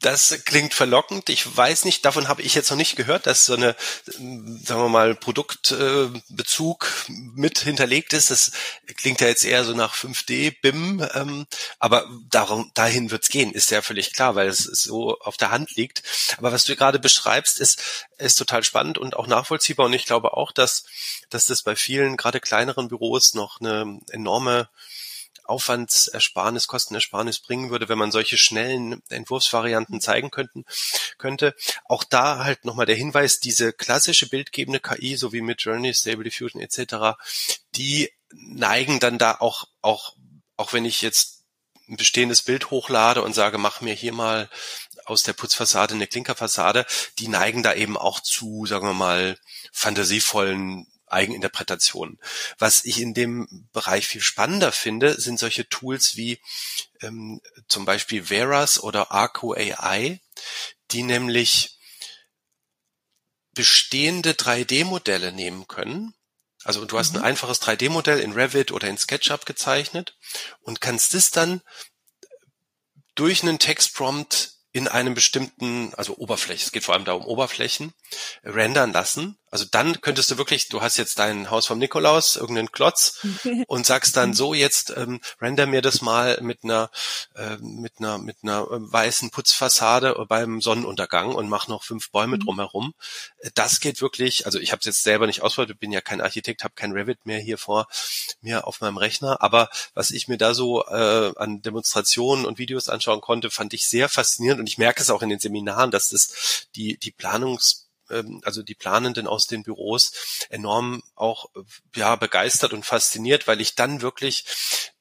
[0.00, 1.28] Das klingt verlockend.
[1.28, 4.88] Ich weiß nicht, davon habe ich jetzt noch nicht gehört, dass so eine, sagen wir
[4.88, 8.30] mal, Produktbezug mit hinterlegt ist.
[8.30, 8.52] Das
[8.96, 11.46] klingt ja jetzt eher so nach 5D, BIM, ähm,
[11.78, 15.76] aber darum, dahin wird's gehen, ist ja völlig klar, weil es so auf der Hand
[15.76, 16.02] liegt.
[16.38, 19.84] Aber was du gerade beschreibst, ist, ist total spannend und auch nachvollziehbar.
[19.84, 20.84] Und ich glaube auch, dass,
[21.28, 24.70] dass das bei vielen, gerade kleineren Büros noch eine enorme
[25.44, 30.64] Aufwandsersparnis, Kostenersparnis bringen würde, wenn man solche schnellen Entwurfsvarianten zeigen könnten,
[31.18, 31.54] könnte.
[31.86, 36.24] Auch da halt nochmal der Hinweis, diese klassische bildgebende KI, so wie mit Journey, Stable
[36.24, 37.18] Diffusion etc.,
[37.74, 40.14] die neigen dann da auch, auch,
[40.56, 41.40] auch wenn ich jetzt
[41.88, 44.48] ein bestehendes Bild hochlade und sage, mach mir hier mal
[45.04, 46.86] aus der Putzfassade eine Klinkerfassade,
[47.18, 49.36] die neigen da eben auch zu, sagen wir mal,
[49.72, 52.18] fantasievollen Eigeninterpretationen.
[52.58, 56.38] Was ich in dem Bereich viel spannender finde, sind solche Tools wie
[57.02, 60.20] ähm, zum Beispiel Veras oder Arco AI,
[60.90, 61.78] die nämlich
[63.52, 66.14] bestehende 3D-Modelle nehmen können.
[66.64, 67.18] Also du hast mhm.
[67.18, 70.16] ein einfaches 3D-Modell in Revit oder in SketchUp gezeichnet
[70.60, 71.62] und kannst es dann
[73.14, 77.92] durch einen Textprompt in einem bestimmten, also Oberfläche, es geht vor allem da um Oberflächen,
[78.44, 82.70] rendern lassen also dann könntest du wirklich, du hast jetzt dein Haus vom Nikolaus, irgendeinen
[82.70, 83.26] Klotz
[83.66, 86.90] und sagst dann so, jetzt ähm, render mir das mal mit einer
[87.34, 92.36] äh, mit einer mit einer äh, weißen Putzfassade beim Sonnenuntergang und mach noch fünf Bäume
[92.36, 92.44] mhm.
[92.44, 92.94] drumherum.
[93.54, 96.62] Das geht wirklich, also ich habe es jetzt selber nicht ausprobiert, bin ja kein Architekt,
[96.62, 97.88] habe kein Revit mehr hier vor
[98.40, 102.88] mir auf meinem Rechner, aber was ich mir da so äh, an Demonstrationen und Videos
[102.88, 106.10] anschauen konnte, fand ich sehr faszinierend und ich merke es auch in den Seminaren, dass
[106.10, 107.89] das die die Planungs ähm,
[108.42, 110.12] also die Planenden aus den Büros,
[110.48, 111.46] enorm auch
[111.94, 114.44] ja begeistert und fasziniert, weil ich dann wirklich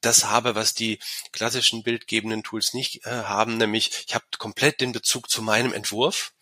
[0.01, 0.99] das habe, was die
[1.31, 6.33] klassischen bildgebenden Tools nicht äh, haben, nämlich ich habe komplett den Bezug zu meinem Entwurf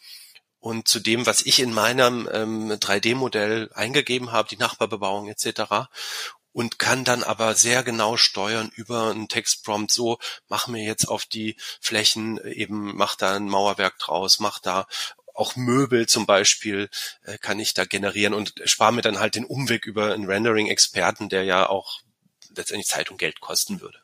[0.60, 5.88] und zu dem, was ich in meinem ähm, 3D-Modell eingegeben habe, die Nachbarbebauung etc
[6.58, 9.92] und kann dann aber sehr genau steuern über einen Textprompt.
[9.92, 14.88] So, mach mir jetzt auf die Flächen eben, mach da ein Mauerwerk draus, mach da
[15.38, 16.90] auch Möbel zum Beispiel
[17.24, 21.30] äh, kann ich da generieren und spare mir dann halt den Umweg über einen Rendering-Experten,
[21.30, 22.02] der ja auch
[22.56, 24.00] letztendlich Zeit und Geld kosten würde.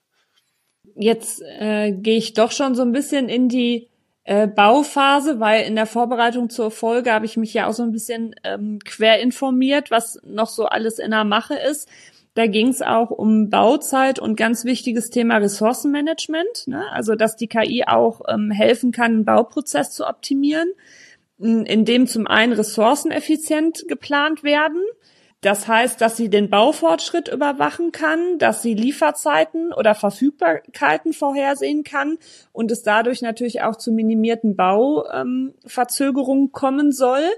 [0.95, 3.89] Jetzt äh, gehe ich doch schon so ein bisschen in die
[4.25, 7.91] äh, Bauphase, weil in der Vorbereitung zur Folge habe ich mich ja auch so ein
[7.91, 11.89] bisschen ähm, quer informiert, was noch so alles in der Mache ist.
[12.35, 16.67] Da ging es auch um Bauzeit und ganz wichtiges Thema Ressourcenmanagement.
[16.67, 16.83] Ne?
[16.91, 20.71] Also dass die KI auch ähm, helfen kann, einen Bauprozess zu optimieren,
[21.39, 24.81] in dem zum einen Ressourcen effizient geplant werden.
[25.43, 32.17] Das heißt, dass sie den Baufortschritt überwachen kann, dass sie Lieferzeiten oder Verfügbarkeiten vorhersehen kann
[32.53, 37.29] und es dadurch natürlich auch zu minimierten Bauverzögerungen ähm, kommen soll.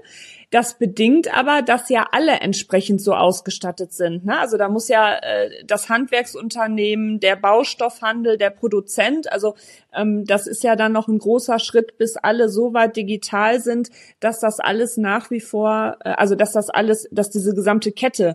[0.56, 4.24] Das bedingt aber, dass ja alle entsprechend so ausgestattet sind.
[4.24, 4.38] Ne?
[4.40, 9.54] Also da muss ja äh, das Handwerksunternehmen, der Baustoffhandel, der Produzent, also
[9.94, 13.90] ähm, das ist ja dann noch ein großer Schritt, bis alle so weit digital sind,
[14.18, 18.34] dass das alles nach wie vor, äh, also dass das alles, dass diese gesamte Kette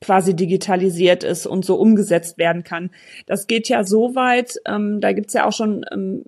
[0.00, 2.90] quasi digitalisiert ist und so umgesetzt werden kann.
[3.26, 6.24] Das geht ja so weit, ähm, da gibt's ja auch schon ähm,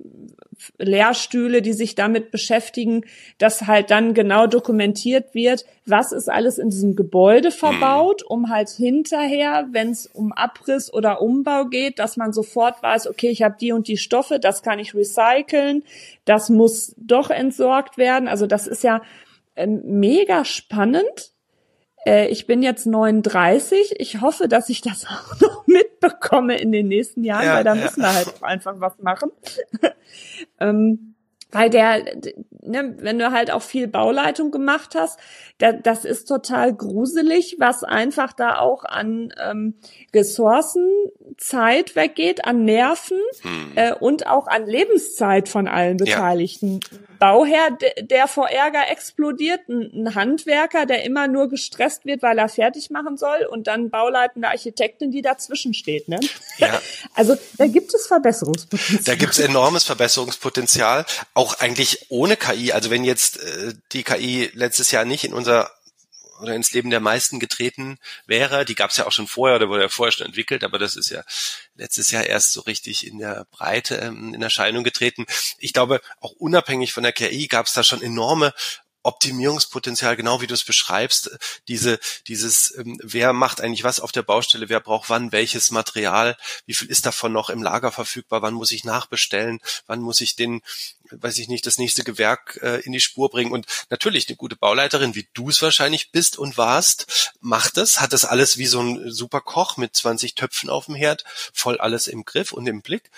[0.79, 3.05] Lehrstühle, die sich damit beschäftigen,
[3.39, 8.71] dass halt dann genau dokumentiert wird, was ist alles in diesem Gebäude verbaut, um halt
[8.71, 13.57] hinterher, wenn es um Abriss oder Umbau geht, dass man sofort weiß, okay, ich habe
[13.61, 15.85] die und die Stoffe, das kann ich recyceln,
[16.25, 18.29] das muss doch entsorgt werden.
[18.29, 19.03] Also das ist ja
[19.55, 21.33] äh, mega spannend.
[22.07, 23.97] Äh, ich bin jetzt 39.
[23.99, 27.75] Ich hoffe, dass ich das auch noch mitbekomme in den nächsten Jahren, ja, weil da
[27.75, 27.83] ja.
[27.83, 29.31] müssen wir halt einfach was machen.
[30.61, 31.15] ähm,
[31.51, 32.05] weil der,
[32.67, 35.19] ne, wenn du halt auch viel Bauleitung gemacht hast,
[35.59, 39.75] da, das ist total gruselig, was einfach da auch an ähm,
[40.15, 40.91] Ressourcen,
[41.39, 43.73] Zeit weggeht, an Nerven hm.
[43.75, 46.81] äh, und auch an Lebenszeit von allen Beteiligten.
[46.81, 46.99] Ja.
[47.19, 52.91] Bauherr, der vor Ärger explodiert, ein, Handwerker, der immer nur gestresst wird, weil er fertig
[52.91, 56.09] machen soll und dann bauleitende Architektin, die dazwischen steht.
[56.09, 56.21] Ne?
[56.59, 56.81] Ja.
[57.15, 59.03] Also da gibt es Verbesserungspotenzial.
[59.05, 62.56] Da gibt es enormes Verbesserungspotenzial, auch eigentlich ohne KI.
[62.73, 65.71] Also wenn jetzt äh, die KI letztes Jahr nicht in unser
[66.41, 68.65] oder ins Leben der meisten getreten wäre.
[68.65, 70.97] Die gab es ja auch schon vorher oder wurde ja vorher schon entwickelt, aber das
[70.97, 71.23] ist ja
[71.77, 75.27] letztes Jahr erst so richtig in der Breite ähm, in Erscheinung getreten.
[75.59, 78.53] Ich glaube, auch unabhängig von der KI gab es da schon enorme
[79.07, 81.31] Optimierungspotenzial, genau wie du es beschreibst,
[81.69, 86.37] diese, dieses, ähm, wer macht eigentlich was auf der Baustelle, wer braucht wann welches Material,
[86.67, 90.37] wie viel ist davon noch im Lager verfügbar, wann muss ich nachbestellen, wann muss ich
[90.37, 90.61] den,
[91.11, 93.53] weiß ich nicht, das nächste Gewerk äh, in die Spur bringen.
[93.53, 98.13] Und natürlich eine gute Bauleiterin, wie du es wahrscheinlich bist und warst, macht das, hat
[98.13, 102.09] das alles wie so ein super Koch mit 20 Töpfen auf dem Herd, voll alles
[102.09, 103.11] im Griff und im Blick.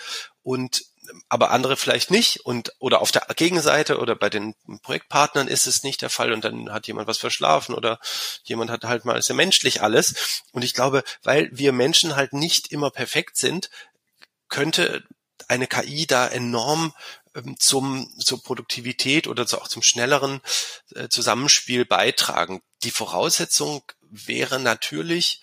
[0.43, 0.85] Und
[1.27, 5.83] aber andere vielleicht nicht und oder auf der Gegenseite oder bei den Projektpartnern ist es
[5.83, 7.99] nicht der Fall und dann hat jemand was verschlafen oder
[8.43, 12.33] jemand hat halt mal ist ja menschlich alles und ich glaube, weil wir Menschen halt
[12.33, 13.69] nicht immer perfekt sind,
[14.47, 15.03] könnte
[15.47, 16.93] eine KI da enorm
[17.35, 20.41] ähm, zum zur Produktivität oder auch zum schnelleren
[20.95, 22.61] äh, Zusammenspiel beitragen.
[22.83, 25.41] Die Voraussetzung wäre natürlich,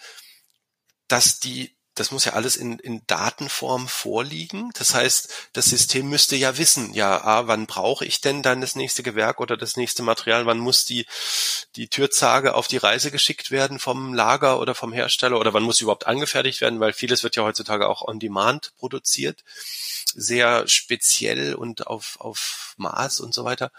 [1.08, 4.70] dass die das muss ja alles in, in Datenform vorliegen.
[4.74, 8.76] Das heißt, das System müsste ja wissen, ja, ah, wann brauche ich denn dann das
[8.76, 11.06] nächste Gewerk oder das nächste Material, wann muss die,
[11.74, 15.78] die Türzage auf die Reise geschickt werden vom Lager oder vom Hersteller oder wann muss
[15.78, 19.42] sie überhaupt angefertigt werden, weil vieles wird ja heutzutage auch on demand produziert,
[20.14, 23.72] sehr speziell und auf, auf Maß und so weiter.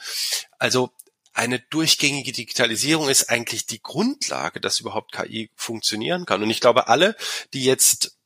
[0.58, 0.92] Also
[1.38, 6.42] eine durchgängige Digitalisierung ist eigentlich die Grundlage, dass überhaupt KI funktionieren kann.
[6.42, 7.16] Und ich glaube, alle,
[7.54, 8.18] die jetzt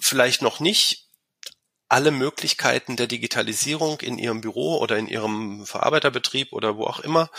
[0.00, 1.06] vielleicht noch nicht
[1.88, 7.30] alle Möglichkeiten der Digitalisierung in ihrem Büro oder in ihrem Verarbeiterbetrieb oder wo auch immer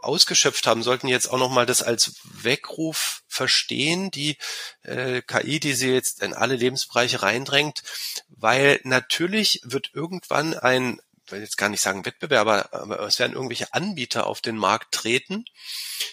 [0.00, 4.38] ausgeschöpft haben, sollten jetzt auch nochmal das als Weckruf verstehen, die
[4.82, 7.82] äh, KI, die sie jetzt in alle Lebensbereiche reindrängt,
[8.28, 11.00] weil natürlich wird irgendwann ein
[11.32, 15.44] will jetzt gar nicht sagen Wettbewerber, aber es werden irgendwelche Anbieter auf den Markt treten,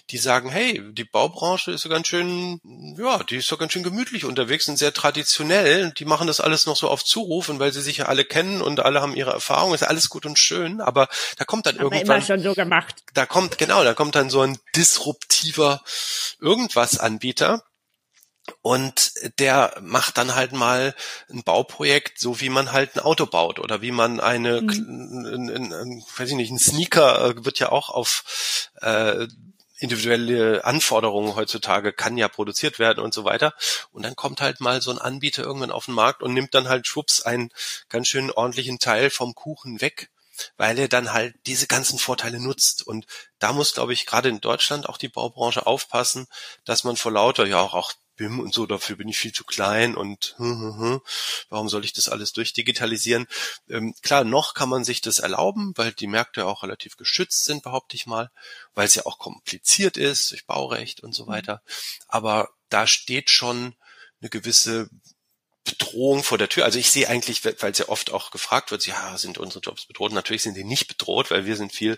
[0.09, 2.59] die sagen, hey, die Baubranche ist so ganz schön,
[2.97, 5.91] ja, die ist so ganz schön gemütlich unterwegs und sehr traditionell.
[5.91, 8.61] Die machen das alles noch so auf Zuruf und weil sie sich ja alle kennen
[8.61, 11.83] und alle haben ihre Erfahrung, ist alles gut und schön, aber da kommt dann aber
[11.83, 12.17] irgendwann.
[12.17, 12.95] Immer schon so gemacht.
[13.13, 15.81] Da kommt, genau, da kommt dann so ein disruptiver
[16.39, 17.63] irgendwas Anbieter
[18.61, 20.93] und der macht dann halt mal
[21.29, 24.69] ein Bauprojekt, so wie man halt ein Auto baut oder wie man eine, mhm.
[25.25, 29.27] ein, ein, ein, weiß ich nicht, ein Sneaker äh, wird ja auch auf äh,
[29.77, 33.53] individuelle Anforderungen heutzutage kann ja produziert werden und so weiter.
[33.91, 36.67] Und dann kommt halt mal so ein Anbieter irgendwann auf den Markt und nimmt dann
[36.67, 37.51] halt schwupps einen
[37.87, 40.09] ganz schön ordentlichen Teil vom Kuchen weg
[40.57, 42.87] weil er dann halt diese ganzen Vorteile nutzt.
[42.87, 43.05] Und
[43.39, 46.27] da muss, glaube ich, gerade in Deutschland auch die Baubranche aufpassen,
[46.63, 49.45] dass man vor lauter, ja auch, auch BIM und so, dafür bin ich viel zu
[49.45, 51.01] klein und hm, hm, hm,
[51.49, 53.27] warum soll ich das alles durchdigitalisieren?
[53.69, 57.63] Ähm, klar, noch kann man sich das erlauben, weil die Märkte auch relativ geschützt sind,
[57.63, 58.29] behaupte ich mal,
[58.75, 61.29] weil es ja auch kompliziert ist durch Baurecht und so mhm.
[61.29, 61.61] weiter.
[62.07, 63.75] Aber da steht schon
[64.21, 64.89] eine gewisse
[65.63, 66.65] Bedrohung vor der Tür.
[66.65, 69.85] Also ich sehe eigentlich, weil es ja oft auch gefragt wird, ja, sind unsere Jobs
[69.85, 70.11] bedroht?
[70.11, 71.97] Natürlich sind die nicht bedroht, weil wir sind viel,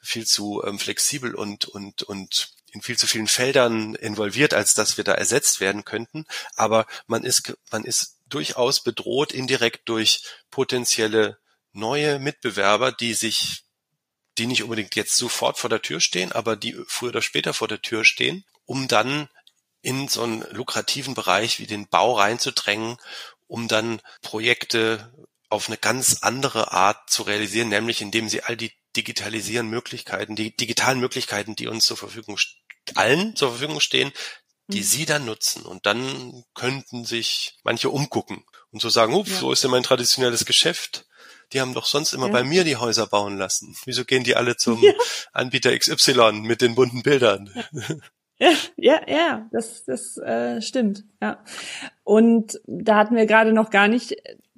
[0.00, 4.96] viel zu ähm, flexibel und, und, und in viel zu vielen Feldern involviert, als dass
[4.96, 6.26] wir da ersetzt werden könnten.
[6.56, 11.38] Aber man ist, man ist durchaus bedroht indirekt durch potenzielle
[11.72, 13.64] neue Mitbewerber, die sich,
[14.38, 17.68] die nicht unbedingt jetzt sofort vor der Tür stehen, aber die früher oder später vor
[17.68, 19.28] der Tür stehen, um dann
[19.80, 22.96] in so einen lukrativen Bereich wie den Bau reinzudrängen,
[23.46, 25.12] um dann Projekte
[25.48, 30.56] auf eine ganz andere Art zu realisieren, nämlich indem sie all die digitalisieren Möglichkeiten, die
[30.56, 32.38] digitalen Möglichkeiten, die uns zur Verfügung
[32.94, 34.12] allen zur Verfügung stehen,
[34.68, 34.84] die mhm.
[34.84, 35.64] sie dann nutzen.
[35.64, 39.38] Und dann könnten sich manche umgucken und so sagen, ups, ja.
[39.38, 41.06] so ist denn mein traditionelles Geschäft.
[41.52, 42.32] Die haben doch sonst immer ja.
[42.32, 43.76] bei mir die Häuser bauen lassen.
[43.84, 44.92] Wieso gehen die alle zum ja.
[45.32, 47.50] Anbieter XY mit den bunten Bildern?
[48.36, 51.04] Ja, ja, ja, das, das äh, stimmt.
[51.22, 51.44] Ja.
[52.02, 54.16] Und da hatten wir gerade noch gar nicht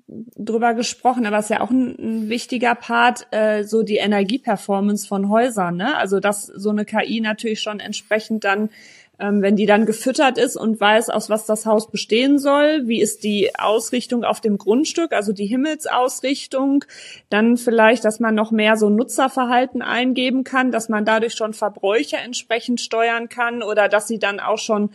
[0.09, 5.07] drüber gesprochen, aber es ist ja auch ein, ein wichtiger Part, äh, so die Energieperformance
[5.07, 5.77] von Häusern.
[5.77, 5.97] Ne?
[5.97, 8.71] Also dass so eine KI natürlich schon entsprechend dann,
[9.19, 13.01] ähm, wenn die dann gefüttert ist und weiß, aus was das Haus bestehen soll, wie
[13.01, 16.85] ist die Ausrichtung auf dem Grundstück, also die Himmelsausrichtung,
[17.29, 22.19] dann vielleicht, dass man noch mehr so Nutzerverhalten eingeben kann, dass man dadurch schon Verbräuche
[22.19, 24.91] entsprechend steuern kann oder dass sie dann auch schon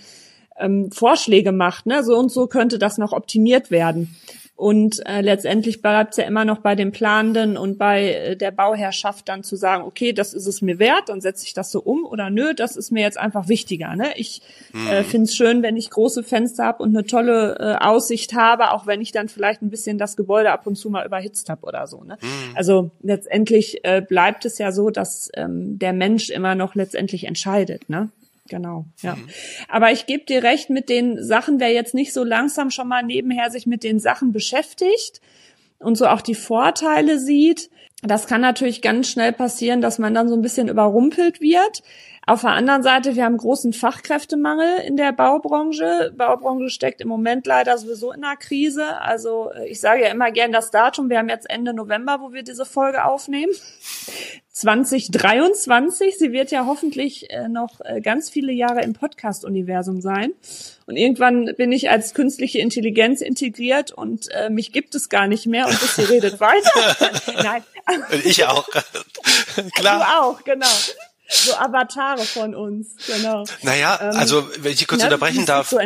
[0.57, 2.01] ähm, Vorschläge macht, ne?
[2.03, 4.15] So und so könnte das noch optimiert werden.
[4.61, 8.51] Und äh, letztendlich bleibt es ja immer noch bei dem Planenden und bei äh, der
[8.51, 11.81] Bauherrschaft dann zu sagen, okay, das ist es mir wert, dann setze ich das so
[11.81, 13.95] um oder nö, das ist mir jetzt einfach wichtiger.
[13.95, 14.13] Ne?
[14.17, 14.43] Ich
[14.75, 15.05] äh, mhm.
[15.05, 18.85] finde es schön, wenn ich große Fenster habe und eine tolle äh, Aussicht habe, auch
[18.85, 21.87] wenn ich dann vielleicht ein bisschen das Gebäude ab und zu mal überhitzt habe oder
[21.87, 22.03] so.
[22.03, 22.19] Ne?
[22.21, 22.55] Mhm.
[22.55, 27.89] Also letztendlich äh, bleibt es ja so, dass ähm, der Mensch immer noch letztendlich entscheidet.
[27.89, 28.09] Ne?
[28.51, 29.15] Genau, ja.
[29.15, 29.29] Mhm.
[29.69, 33.01] Aber ich gebe dir recht mit den Sachen, wer jetzt nicht so langsam schon mal
[33.01, 35.21] nebenher sich mit den Sachen beschäftigt
[35.79, 37.69] und so auch die Vorteile sieht,
[38.03, 41.81] das kann natürlich ganz schnell passieren, dass man dann so ein bisschen überrumpelt wird.
[42.31, 46.13] Auf der anderen Seite, wir haben großen Fachkräftemangel in der Baubranche.
[46.15, 49.01] Baubranche steckt im Moment leider sowieso in einer Krise.
[49.01, 51.09] Also äh, ich sage ja immer gern das Datum.
[51.09, 53.51] Wir haben jetzt Ende November, wo wir diese Folge aufnehmen.
[54.53, 56.17] 2023.
[56.17, 60.31] Sie wird ja hoffentlich äh, noch äh, ganz viele Jahre im Podcast-Universum sein.
[60.85, 65.67] Und irgendwann bin ich als künstliche Intelligenz integriert und mich gibt es gar nicht mehr
[65.67, 66.95] und sie redet weiter.
[67.43, 67.63] Nein.
[68.23, 68.67] Ich auch.
[69.73, 69.99] Klar.
[69.99, 70.67] Du auch, genau
[71.31, 73.45] so Avatare von uns, genau.
[73.61, 75.79] Naja, ähm, also wenn ich kurz ja, unterbrechen darf, so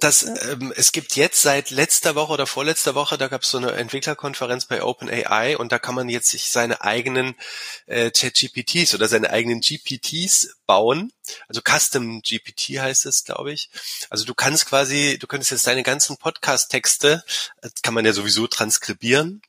[0.00, 0.34] dass ja.
[0.52, 3.72] ähm, es gibt jetzt seit letzter Woche oder vorletzter Woche, da gab es so eine
[3.72, 7.34] Entwicklerkonferenz bei OpenAI und da kann man jetzt sich seine eigenen
[7.86, 11.12] äh, ChatGPTs oder seine eigenen GPTs bauen.
[11.48, 13.70] Also Custom GPT heißt es, glaube ich.
[14.10, 17.22] Also du kannst quasi, du könntest jetzt deine ganzen Podcast-Texte,
[17.62, 19.42] äh, kann man ja sowieso transkribieren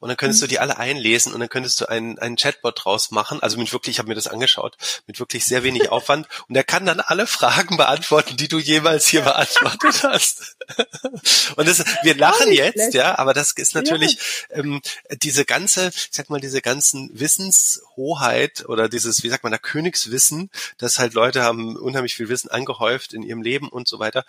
[0.00, 0.46] und dann könntest mhm.
[0.46, 3.42] du die alle einlesen und dann könntest du einen, einen Chatbot draus machen.
[3.42, 6.26] Also mit wirklich, ich habe mir das angeschaut, mit wirklich sehr wenig Aufwand.
[6.48, 10.56] Und er kann dann alle Fragen beantworten, die du jemals hier beantwortet hast.
[11.56, 12.94] und das, wir lachen jetzt, schlecht.
[12.94, 14.18] ja, aber das ist natürlich
[14.50, 14.58] ja.
[14.58, 14.80] ähm,
[15.22, 20.50] diese ganze, ich sag mal, diese ganzen Wissenshoheit oder dieses, wie sagt man da, Königswissen,
[20.78, 24.24] dass halt Leute haben unheimlich viel Wissen angehäuft in ihrem Leben und so weiter.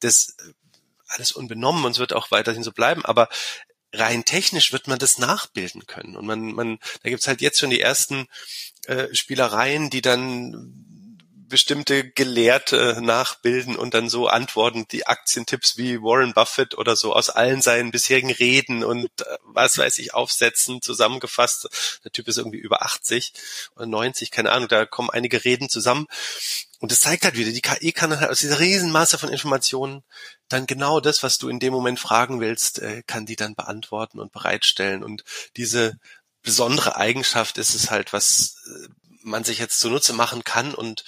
[0.00, 0.52] Das äh,
[1.08, 3.04] alles unbenommen und es wird auch weiterhin so bleiben.
[3.04, 3.28] Aber
[3.92, 6.16] rein technisch wird man das nachbilden können.
[6.16, 8.26] Und man, man, da gibt's halt jetzt schon die ersten
[8.86, 10.84] äh, Spielereien, die dann
[11.48, 17.30] bestimmte Gelehrte nachbilden und dann so antworten, die Aktientipps wie Warren Buffett oder so aus
[17.30, 22.00] allen seinen bisherigen Reden und äh, was weiß ich aufsetzen zusammengefasst.
[22.04, 23.32] Der Typ ist irgendwie über 80
[23.76, 26.06] oder 90, keine Ahnung, da kommen einige Reden zusammen.
[26.80, 30.04] Und das zeigt halt wieder, die KI kann dann halt aus dieser Riesenmasse von Informationen
[30.48, 34.20] dann genau das, was du in dem Moment fragen willst, äh, kann die dann beantworten
[34.20, 35.02] und bereitstellen.
[35.02, 35.24] Und
[35.56, 35.98] diese
[36.42, 38.88] besondere Eigenschaft ist es halt, was äh,
[39.22, 41.04] man sich jetzt zunutze machen kann und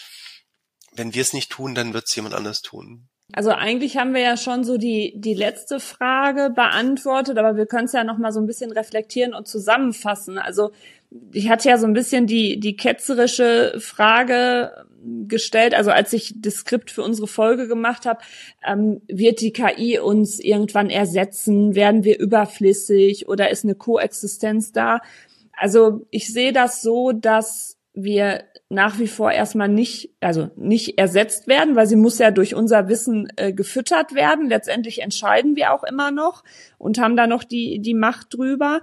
[0.94, 3.08] wenn wir es nicht tun, dann wird es jemand anders tun.
[3.32, 7.84] Also eigentlich haben wir ja schon so die die letzte Frage beantwortet, aber wir können
[7.84, 10.36] es ja noch mal so ein bisschen reflektieren und zusammenfassen.
[10.38, 10.72] Also
[11.32, 14.72] ich hatte ja so ein bisschen die die ketzerische Frage
[15.28, 18.20] gestellt, also als ich das Skript für unsere Folge gemacht habe,
[18.66, 21.74] ähm, wird die KI uns irgendwann ersetzen?
[21.74, 25.00] Werden wir überflüssig oder ist eine Koexistenz da?
[25.52, 31.48] Also ich sehe das so, dass wir nach wie vor erstmal nicht, also nicht ersetzt
[31.48, 34.48] werden, weil sie muss ja durch unser Wissen äh, gefüttert werden.
[34.48, 36.44] Letztendlich entscheiden wir auch immer noch
[36.78, 38.80] und haben da noch die, die Macht drüber.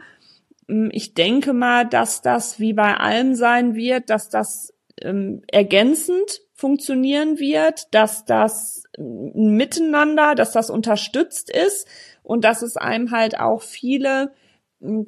[0.68, 6.42] Hm, ich denke mal, dass das wie bei allem sein wird, dass das ähm, ergänzend
[6.54, 11.88] funktionieren wird, dass das miteinander, dass das unterstützt ist
[12.24, 14.32] und dass es einem halt auch viele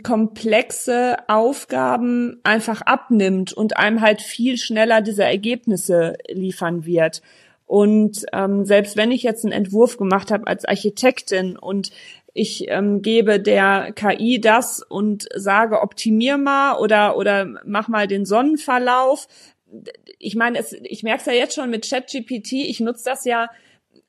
[0.04, 7.22] komplexe Aufgaben einfach abnimmt und einem halt viel schneller diese Ergebnisse liefern wird.
[7.68, 11.92] Und ähm, selbst wenn ich jetzt einen Entwurf gemacht habe als Architektin und
[12.34, 18.26] ich ähm, gebe der KI das und sage, optimier mal oder, oder mach mal den
[18.26, 19.28] Sonnenverlauf.
[20.18, 23.50] Ich meine, es, ich merke es ja jetzt schon mit ChatGPT, ich nutze das ja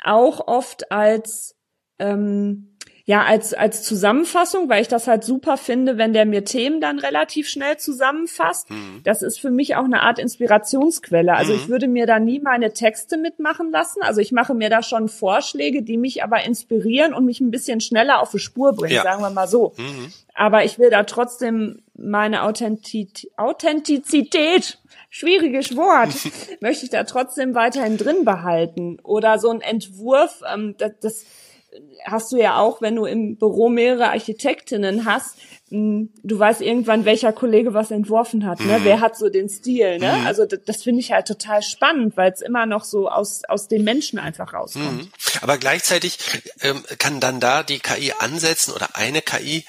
[0.03, 1.55] auch oft als
[1.99, 6.81] ähm, ja, als, als Zusammenfassung, weil ich das halt super finde, wenn der mir Themen
[6.81, 8.71] dann relativ schnell zusammenfasst.
[8.71, 9.01] Mhm.
[9.05, 11.35] Das ist für mich auch eine Art Inspirationsquelle.
[11.35, 11.59] Also mhm.
[11.59, 14.03] ich würde mir da nie meine Texte mitmachen lassen.
[14.03, 17.81] Also ich mache mir da schon Vorschläge, die mich aber inspirieren und mich ein bisschen
[17.81, 19.03] schneller auf die Spur bringen, ja.
[19.03, 19.73] sagen wir mal so.
[19.77, 20.13] Mhm.
[20.35, 24.79] Aber ich will da trotzdem meine Authentiz Authentizität
[25.11, 26.11] schwieriges Wort,
[26.61, 28.99] möchte ich da trotzdem weiterhin drin behalten.
[29.03, 31.25] Oder so ein Entwurf, ähm, das, das
[32.05, 35.37] hast du ja auch, wenn du im Büro mehrere Architektinnen hast,
[35.71, 38.81] du weißt irgendwann, welcher Kollege was entworfen hat, ne?
[38.81, 38.85] Mhm.
[38.85, 40.17] Wer hat so den Stil, ne?
[40.17, 40.27] Mhm.
[40.27, 43.69] Also das, das finde ich halt total spannend, weil es immer noch so aus aus
[43.69, 45.05] dem Menschen einfach rauskommt.
[45.05, 45.13] Mhm.
[45.43, 46.19] Aber gleichzeitig
[46.63, 49.65] ähm, kann dann da die KI ansetzen oder eine KI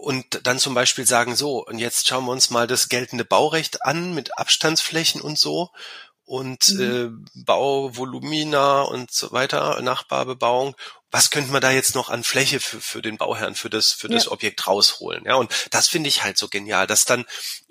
[0.00, 3.84] und dann zum Beispiel sagen, so, und jetzt schauen wir uns mal das geltende Baurecht
[3.84, 5.70] an mit Abstandsflächen und so
[6.24, 7.24] und mhm.
[7.34, 10.74] äh, Bauvolumina und so weiter, Nachbarbebauung.
[11.16, 14.06] Was könnte man da jetzt noch an Fläche für, für den Bauherrn, für das, für
[14.06, 14.32] das ja.
[14.32, 15.24] Objekt rausholen?
[15.24, 17.24] Ja, und das finde ich halt so genial, dass dann,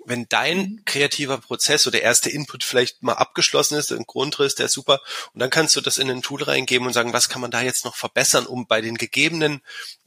[0.04, 0.82] wenn dein mhm.
[0.84, 5.00] kreativer Prozess oder der erste Input vielleicht mal abgeschlossen ist, ein Grundriss, der ist super,
[5.32, 7.62] und dann kannst du das in ein Tool reingeben und sagen, was kann man da
[7.62, 9.62] jetzt noch verbessern, um bei den gegebenen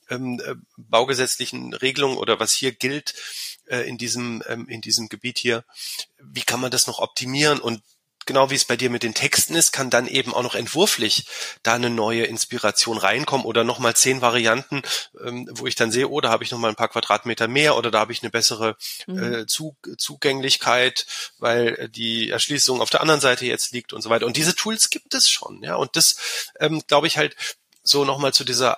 [0.10, 3.14] ähm, äh, baugesetzlichen Regelungen oder was hier gilt
[3.68, 5.64] äh, in diesem ähm, in diesem Gebiet hier,
[6.22, 7.82] wie kann man das noch optimieren und
[8.30, 11.26] genau wie es bei dir mit den Texten ist, kann dann eben auch noch entwurflich
[11.64, 14.84] da eine neue Inspiration reinkommen oder nochmal zehn Varianten,
[15.26, 17.90] ähm, wo ich dann sehe, oh, da habe ich nochmal ein paar Quadratmeter mehr oder
[17.90, 18.78] da habe ich eine bessere
[19.08, 19.34] mhm.
[19.34, 21.08] äh, Zug Zugänglichkeit,
[21.40, 24.28] weil die Erschließung auf der anderen Seite jetzt liegt und so weiter.
[24.28, 25.74] Und diese Tools gibt es schon, ja.
[25.74, 27.36] Und das ähm, glaube ich halt
[27.82, 28.78] so nochmal zu dieser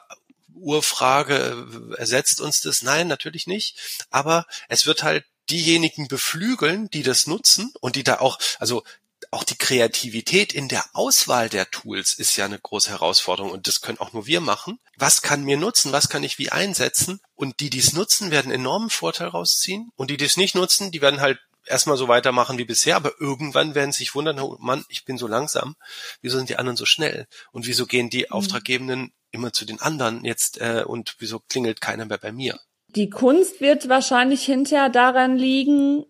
[0.55, 2.83] Urfrage, äh, ersetzt uns das?
[2.83, 4.05] Nein, natürlich nicht.
[4.11, 8.83] Aber es wird halt diejenigen beflügeln, die das nutzen und die da auch, also
[9.31, 13.79] auch die Kreativität in der Auswahl der Tools ist ja eine große Herausforderung und das
[13.79, 14.79] können auch nur wir machen.
[14.97, 15.93] Was kann mir nutzen?
[15.93, 17.21] Was kann ich wie einsetzen?
[17.35, 19.89] Und die, die es nutzen, werden enormen Vorteil rausziehen.
[19.95, 23.13] Und die, die es nicht nutzen, die werden halt erstmal so weitermachen wie bisher, aber
[23.19, 25.75] irgendwann werden sich wundern, oh Mann, ich bin so langsam.
[26.21, 27.27] Wieso sind die anderen so schnell?
[27.51, 28.31] Und wieso gehen die mhm.
[28.31, 32.59] Auftraggebenden immer zu den anderen jetzt äh, und wieso klingelt keiner mehr bei mir?
[32.89, 36.05] Die Kunst wird wahrscheinlich hinterher daran liegen,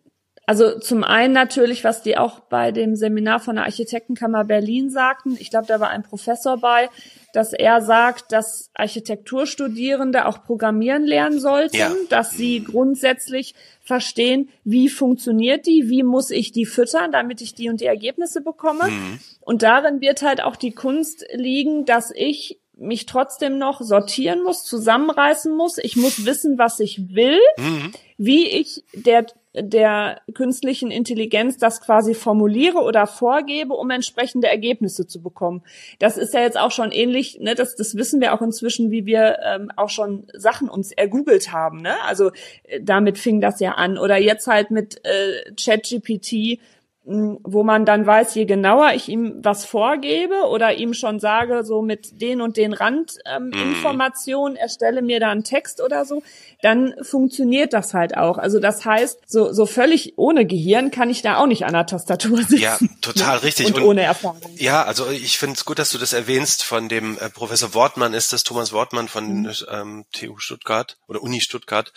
[0.51, 5.37] also zum einen natürlich, was die auch bei dem Seminar von der Architektenkammer Berlin sagten.
[5.39, 6.89] Ich glaube, da war ein Professor bei,
[7.31, 11.93] dass er sagt, dass Architekturstudierende auch programmieren lernen sollten, ja.
[12.09, 17.69] dass sie grundsätzlich verstehen, wie funktioniert die, wie muss ich die füttern, damit ich die
[17.69, 18.89] und die Ergebnisse bekomme.
[18.89, 19.19] Mhm.
[19.39, 24.65] Und darin wird halt auch die Kunst liegen, dass ich mich trotzdem noch sortieren muss,
[24.65, 25.77] zusammenreißen muss.
[25.77, 27.93] Ich muss wissen, was ich will, mhm.
[28.17, 35.21] wie ich der der künstlichen Intelligenz das quasi formuliere oder vorgebe, um entsprechende Ergebnisse zu
[35.21, 35.63] bekommen.
[35.99, 39.05] Das ist ja jetzt auch schon ähnlich, ne, das, das wissen wir auch inzwischen, wie
[39.05, 41.81] wir ähm, auch schon Sachen uns ergoogelt haben.
[41.81, 41.95] Ne?
[42.05, 42.31] Also
[42.63, 43.97] äh, damit fing das ja an.
[43.97, 46.59] Oder jetzt halt mit äh, ChatGPT
[47.03, 51.81] wo man dann weiß, je genauer ich ihm was vorgebe oder ihm schon sage, so
[51.81, 56.21] mit den und den Randinformationen, ähm, erstelle mir da einen Text oder so,
[56.61, 58.37] dann funktioniert das halt auch.
[58.37, 61.87] Also das heißt, so, so völlig ohne Gehirn kann ich da auch nicht an der
[61.87, 62.59] Tastatur sitzen.
[62.59, 63.67] Ja, total richtig.
[63.67, 64.39] Und, und ohne Erfahrung.
[64.57, 66.63] Ja, also ich finde es gut, dass du das erwähnst.
[66.63, 69.51] Von dem äh, Professor Wortmann ist das Thomas Wortmann von mhm.
[69.71, 71.91] ähm, TU Stuttgart oder Uni Stuttgart,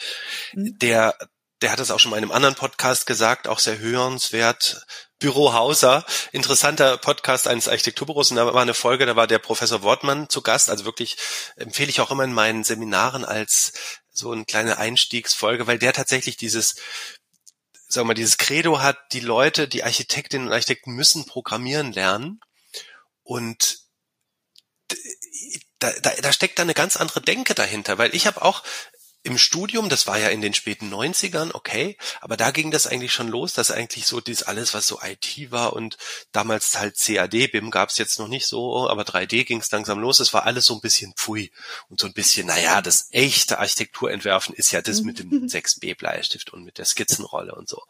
[0.54, 0.78] mhm.
[0.78, 1.14] der
[1.64, 4.84] der hat es auch schon mal in einem anderen Podcast gesagt, auch sehr hörenswert.
[5.18, 8.30] Büro Hauser, interessanter Podcast eines Architekturbüros.
[8.30, 11.16] Und da war eine Folge, da war der Professor Wortmann zu Gast, also wirklich
[11.56, 13.72] empfehle ich auch immer in meinen Seminaren als
[14.10, 16.74] so eine kleine Einstiegsfolge, weil der tatsächlich dieses
[17.88, 22.40] sagen wir mal, dieses Credo hat, die Leute, die Architektinnen und Architekten müssen programmieren lernen.
[23.22, 23.78] Und
[25.78, 28.62] da, da, da steckt da eine ganz andere Denke dahinter, weil ich habe auch
[29.24, 33.12] im Studium, das war ja in den späten 90ern, okay, aber da ging das eigentlich
[33.14, 35.96] schon los, dass eigentlich so dies alles, was so IT war und
[36.32, 40.34] damals halt CAD, BIM gab's jetzt noch nicht so, aber 3D ging's langsam los, es
[40.34, 41.50] war alles so ein bisschen pfui
[41.88, 46.52] und so ein bisschen, naja, das echte Architekturentwerfen ist ja das mit dem 6B Bleistift
[46.52, 47.82] und mit der Skizzenrolle und so.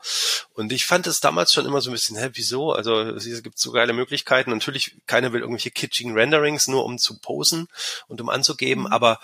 [0.53, 2.72] Und ich fand es damals schon immer so ein bisschen, hä, wieso?
[2.72, 4.51] Also es gibt so geile Möglichkeiten.
[4.51, 7.66] Natürlich, keiner will irgendwelche kitschigen Renderings, nur um zu posen
[8.07, 8.93] und um anzugeben, mhm.
[8.93, 9.18] aber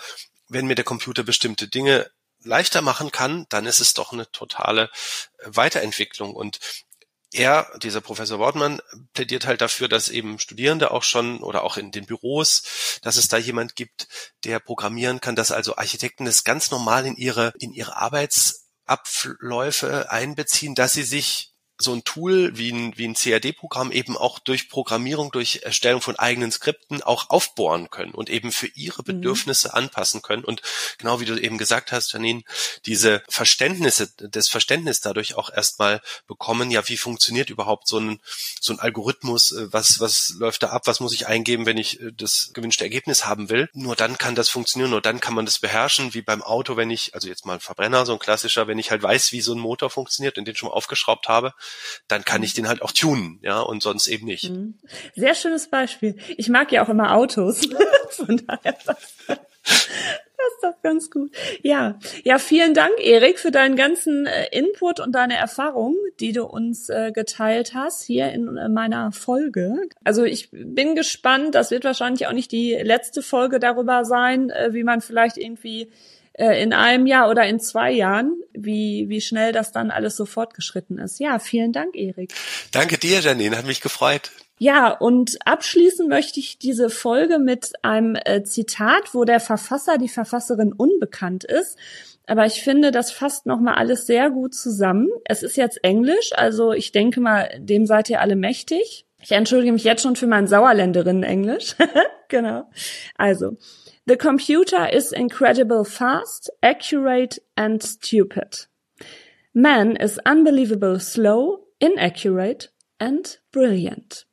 [0.51, 2.11] wenn mir der Computer bestimmte Dinge
[2.43, 4.89] leichter machen kann, dann ist es doch eine totale
[5.39, 6.35] äh, Weiterentwicklung.
[6.35, 6.59] Und
[7.33, 8.81] er, dieser Professor Wortmann,
[9.13, 13.29] plädiert halt dafür, dass eben Studierende auch schon oder auch in den Büros, dass es
[13.29, 14.09] da jemand gibt,
[14.43, 20.75] der programmieren kann, dass also Architekten das ganz normal in ihre, in ihre Arbeitsabläufe einbeziehen,
[20.75, 21.50] dass sie sich
[21.81, 26.17] so ein Tool wie ein, wie ein CAD-Programm eben auch durch Programmierung, durch Erstellung von
[26.17, 29.05] eigenen Skripten auch aufbohren können und eben für ihre mhm.
[29.05, 29.75] Bedürfnisse mhm.
[29.75, 30.43] anpassen können.
[30.43, 30.61] Und
[30.97, 32.43] genau wie du eben gesagt hast, Janine,
[32.85, 38.19] diese Verständnisse, das Verständnis dadurch auch erstmal bekommen, ja, wie funktioniert überhaupt so ein,
[38.59, 42.01] so ein Algorithmus, äh, was, was läuft da ab, was muss ich eingeben, wenn ich
[42.01, 43.69] äh, das gewünschte Ergebnis haben will.
[43.73, 46.89] Nur dann kann das funktionieren, nur dann kann man das beherrschen, wie beim Auto, wenn
[46.89, 49.53] ich, also jetzt mal ein Verbrenner, so ein klassischer, wenn ich halt weiß, wie so
[49.53, 51.53] ein Motor funktioniert und den schon mal aufgeschraubt habe,
[52.07, 54.49] dann kann ich den halt auch tunen, ja, und sonst eben nicht.
[54.49, 54.77] Mhm.
[55.15, 56.17] Sehr schönes Beispiel.
[56.37, 57.61] Ich mag ja auch immer Autos.
[58.09, 61.31] Von daher passt das ganz gut.
[61.61, 66.45] Ja, ja, vielen Dank, Erik, für deinen ganzen äh, Input und deine Erfahrungen, die du
[66.45, 69.75] uns äh, geteilt hast hier in äh, meiner Folge.
[70.03, 71.55] Also ich bin gespannt.
[71.55, 75.91] Das wird wahrscheinlich auch nicht die letzte Folge darüber sein, wie man vielleicht irgendwie
[76.33, 80.25] äh, in einem Jahr oder in zwei Jahren, wie, wie schnell das dann alles so
[80.25, 81.19] fortgeschritten ist.
[81.19, 82.33] Ja, vielen Dank, Erik.
[82.71, 84.31] Danke dir, Janine, hat mich gefreut.
[84.57, 90.07] Ja, und abschließen möchte ich diese Folge mit einem äh, Zitat, wo der Verfasser, die
[90.07, 91.77] Verfasserin unbekannt ist.
[92.27, 95.09] Aber ich finde, das fasst nochmal alles sehr gut zusammen.
[95.25, 99.05] Es ist jetzt Englisch, also ich denke mal, dem seid ihr alle mächtig.
[99.23, 101.75] Ich entschuldige mich jetzt schon für mein Sauerländerinnen-Englisch.
[102.27, 102.69] genau.
[103.17, 103.57] Also,
[104.07, 108.65] The computer is incredible fast, accurate and stupid.
[109.53, 114.25] Man is unbelievable slow, inaccurate and brilliant.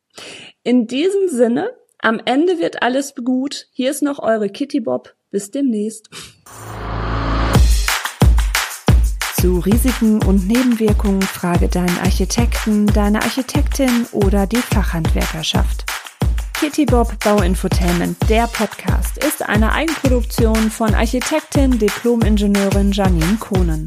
[0.65, 3.67] In diesem Sinne, am Ende wird alles gut.
[3.73, 5.15] Hier ist noch eure Kitty Bob.
[5.31, 6.09] Bis demnächst.
[9.39, 15.85] Zu Risiken und Nebenwirkungen frage deinen Architekten, deine Architektin oder die Fachhandwerkerschaft.
[16.61, 23.87] Kitty Bob Bauinfotainment, der Podcast, ist eine Eigenproduktion von Architektin, Diplom-Ingenieurin Janine Kohnen.